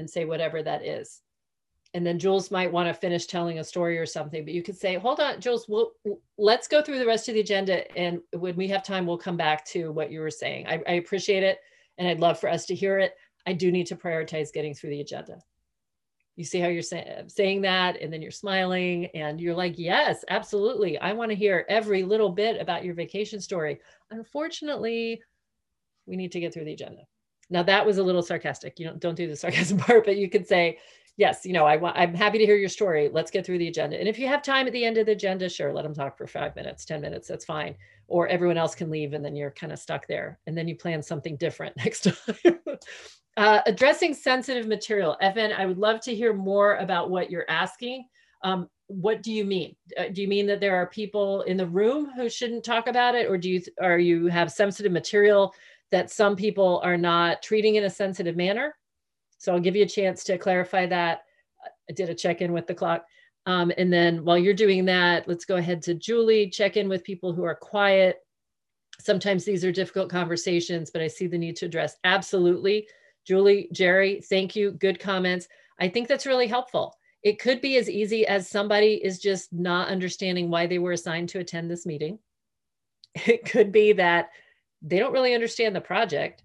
[0.00, 1.20] and say whatever that is.
[1.94, 4.76] And then Jules might want to finish telling a story or something, but you could
[4.76, 5.92] say, hold on, Jules, we'll,
[6.36, 7.90] let's go through the rest of the agenda.
[7.96, 10.66] And when we have time, we'll come back to what you were saying.
[10.66, 11.58] I, I appreciate it.
[11.96, 13.14] And I'd love for us to hear it.
[13.46, 15.38] I do need to prioritize getting through the agenda
[16.38, 20.24] you see how you're say- saying that and then you're smiling and you're like yes
[20.28, 23.80] absolutely i want to hear every little bit about your vacation story
[24.12, 25.20] unfortunately
[26.06, 27.02] we need to get through the agenda
[27.50, 30.30] now that was a little sarcastic you don't don't do the sarcasm part but you
[30.30, 30.78] could say
[31.18, 33.68] yes you know i want i'm happy to hear your story let's get through the
[33.68, 35.94] agenda and if you have time at the end of the agenda sure let them
[35.94, 37.74] talk for five minutes ten minutes that's fine
[38.06, 40.74] or everyone else can leave and then you're kind of stuck there and then you
[40.74, 42.58] plan something different next time
[43.38, 45.16] uh, addressing sensitive material.
[45.22, 48.04] FN, I would love to hear more about what you're asking.
[48.42, 49.76] Um, what do you mean?
[49.96, 53.14] Uh, do you mean that there are people in the room who shouldn't talk about
[53.14, 55.54] it, or do you or you have sensitive material
[55.92, 58.74] that some people are not treating in a sensitive manner?
[59.38, 61.22] So I'll give you a chance to clarify that.
[61.88, 63.06] I did a check in with the clock.
[63.46, 67.04] Um, and then while you're doing that, let's go ahead to Julie, check in with
[67.04, 68.18] people who are quiet.
[69.00, 72.86] Sometimes these are difficult conversations, but I see the need to address absolutely
[73.28, 74.70] Julie, Jerry, thank you.
[74.70, 75.48] Good comments.
[75.78, 76.94] I think that's really helpful.
[77.22, 81.28] It could be as easy as somebody is just not understanding why they were assigned
[81.30, 82.18] to attend this meeting.
[83.26, 84.30] It could be that
[84.80, 86.42] they don't really understand the project.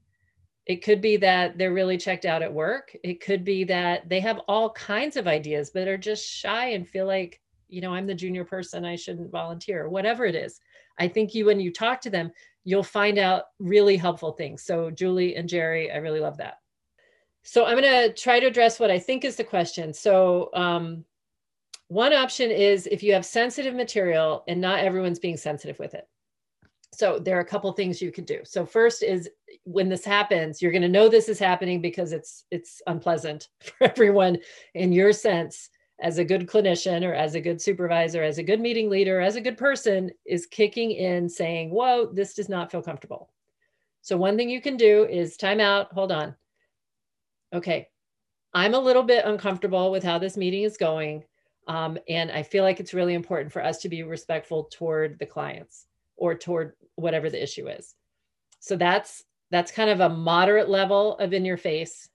[0.65, 2.95] It could be that they're really checked out at work.
[3.03, 6.87] It could be that they have all kinds of ideas, but are just shy and
[6.87, 10.59] feel like, you know, I'm the junior person, I shouldn't volunteer, whatever it is.
[10.99, 12.31] I think you, when you talk to them,
[12.63, 14.63] you'll find out really helpful things.
[14.63, 16.59] So, Julie and Jerry, I really love that.
[17.43, 19.93] So I'm going to try to address what I think is the question.
[19.93, 21.03] So um,
[21.89, 26.07] one option is if you have sensitive material and not everyone's being sensitive with it.
[26.93, 28.41] So there are a couple things you could do.
[28.43, 29.29] So first is
[29.63, 33.85] when this happens, you're going to know this is happening because it's it's unpleasant for
[33.85, 34.37] everyone
[34.73, 35.69] in your sense
[36.01, 39.35] as a good clinician or as a good supervisor, as a good meeting leader, as
[39.35, 43.31] a good person is kicking in saying, "Whoa, this does not feel comfortable."
[44.01, 46.35] So one thing you can do is time out, hold on
[47.53, 47.87] okay,
[48.53, 51.23] I'm a little bit uncomfortable with how this meeting is going.
[51.67, 55.25] Um, and I feel like it's really important for us to be respectful toward the
[55.25, 55.85] clients
[56.17, 57.95] or toward whatever the issue is.
[58.59, 62.09] So that's that's kind of a moderate level of in your face.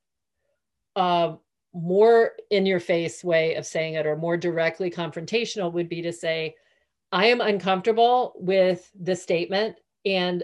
[0.97, 1.37] Uh,
[1.74, 6.12] more in your face way of saying it or more directly confrontational would be to
[6.12, 6.55] say,
[7.12, 10.43] I am uncomfortable with this statement and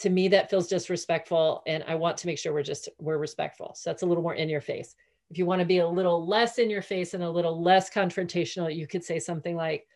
[0.00, 3.72] to me that feels disrespectful and i want to make sure we're just we're respectful
[3.74, 4.96] so that's a little more in your face
[5.30, 7.90] if you want to be a little less in your face and a little less
[7.90, 9.86] confrontational you could say something like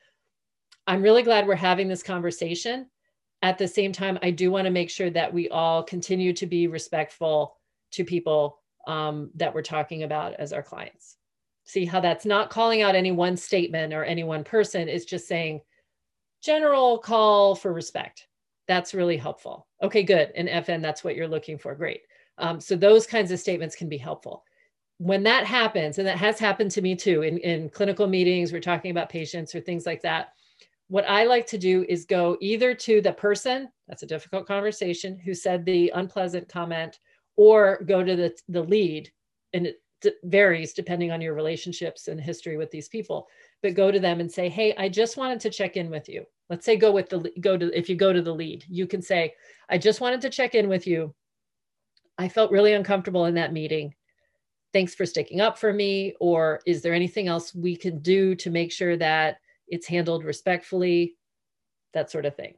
[0.86, 2.86] i'm really glad we're having this conversation
[3.44, 6.46] at the same time i do want to make sure that we all continue to
[6.46, 7.56] be respectful
[7.92, 11.16] to people um, that we're talking about as our clients
[11.64, 15.28] see how that's not calling out any one statement or any one person it's just
[15.28, 15.60] saying
[16.42, 18.26] general call for respect
[18.66, 19.66] that's really helpful.
[19.82, 20.32] Okay, good.
[20.34, 21.74] And FN, that's what you're looking for.
[21.74, 22.02] Great.
[22.38, 24.44] Um, so those kinds of statements can be helpful.
[24.98, 28.60] when that happens, and that has happened to me too in, in clinical meetings, we're
[28.60, 30.33] talking about patients or things like that.
[30.88, 35.18] What I like to do is go either to the person, that's a difficult conversation,
[35.18, 36.98] who said the unpleasant comment,
[37.36, 39.10] or go to the, the lead.
[39.54, 39.80] And it
[40.24, 43.26] varies depending on your relationships and history with these people,
[43.62, 46.26] but go to them and say, Hey, I just wanted to check in with you.
[46.50, 49.00] Let's say go with the go to if you go to the lead, you can
[49.00, 49.34] say,
[49.70, 51.14] I just wanted to check in with you.
[52.18, 53.94] I felt really uncomfortable in that meeting
[54.74, 58.50] thanks for sticking up for me or is there anything else we can do to
[58.50, 59.36] make sure that
[59.68, 61.16] it's handled respectfully
[61.92, 62.54] that sort of thing.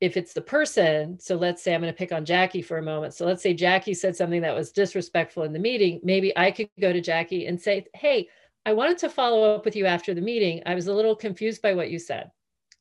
[0.00, 2.82] If it's the person so let's say i'm going to pick on jackie for a
[2.82, 3.14] moment.
[3.14, 6.68] So let's say jackie said something that was disrespectful in the meeting maybe i could
[6.80, 8.28] go to jackie and say hey
[8.66, 10.62] i wanted to follow up with you after the meeting.
[10.66, 12.30] I was a little confused by what you said.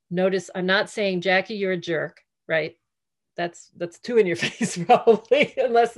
[0.09, 2.77] Notice i'm not saying jackie you're a jerk right?
[3.35, 5.97] That's that's too in your face probably unless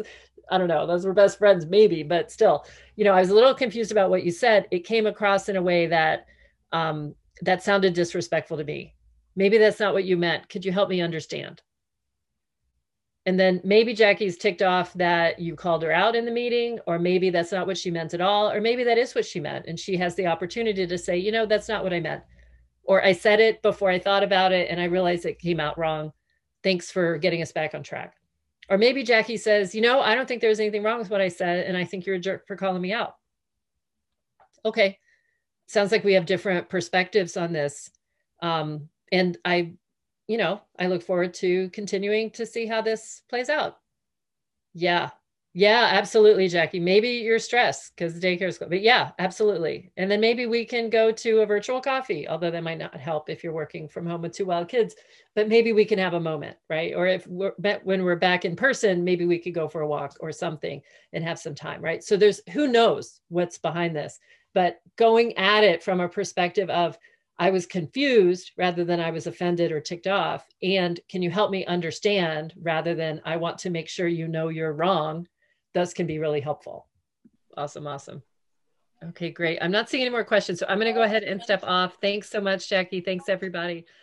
[0.49, 2.65] I don't know, those were best friends, maybe, but still,
[2.95, 4.67] you know, I was a little confused about what you said.
[4.69, 6.27] It came across in a way that
[6.71, 8.95] um, that sounded disrespectful to me.
[9.36, 10.49] Maybe that's not what you meant.
[10.49, 11.61] Could you help me understand?
[13.25, 16.99] And then maybe Jackie's ticked off that you called her out in the meeting, or
[16.99, 19.65] maybe that's not what she meant at all, or maybe that is what she meant.
[19.65, 22.23] And she has the opportunity to say, you know, that's not what I meant.
[22.83, 25.77] Or I said it before I thought about it and I realized it came out
[25.77, 26.11] wrong.
[26.61, 28.13] Thanks for getting us back on track.
[28.69, 31.21] Or maybe Jackie says, you know, I don't think there was anything wrong with what
[31.21, 33.15] I said, and I think you're a jerk for calling me out.
[34.63, 34.99] Okay.
[35.68, 37.89] Sounds like we have different perspectives on this.
[38.41, 39.74] Um, and I,
[40.28, 43.78] you know, I look forward to continuing to see how this plays out.
[44.74, 45.09] Yeah,
[45.57, 46.82] yeah, absolutely, Jackie.
[46.82, 49.89] Maybe you're stressed because the daycare is, but yeah, absolutely.
[49.95, 53.30] And then maybe we can go to a virtual coffee, although that might not help
[53.30, 54.95] if you're working from home with two wild kids.
[55.34, 56.93] But maybe we can have a moment, right?
[56.93, 57.53] Or if we're
[57.86, 60.82] when we're back in person, maybe we could go for a walk or something
[61.13, 62.03] and have some time, right?
[62.03, 64.20] So there's who knows what's behind this,
[64.56, 66.97] but going at it from a perspective of
[67.38, 70.47] I was confused rather than I was offended or ticked off.
[70.64, 74.47] And can you help me understand rather than I want to make sure you know
[74.47, 75.28] you're wrong
[75.76, 76.88] those can be really helpful.
[77.56, 78.24] Awesome, awesome.
[79.10, 79.60] Okay, great.
[79.62, 81.97] I'm not seeing any more questions, so I'm going to go ahead and step off.
[82.01, 83.01] Thanks so much, Jackie.
[83.01, 83.86] Thanks, everybody.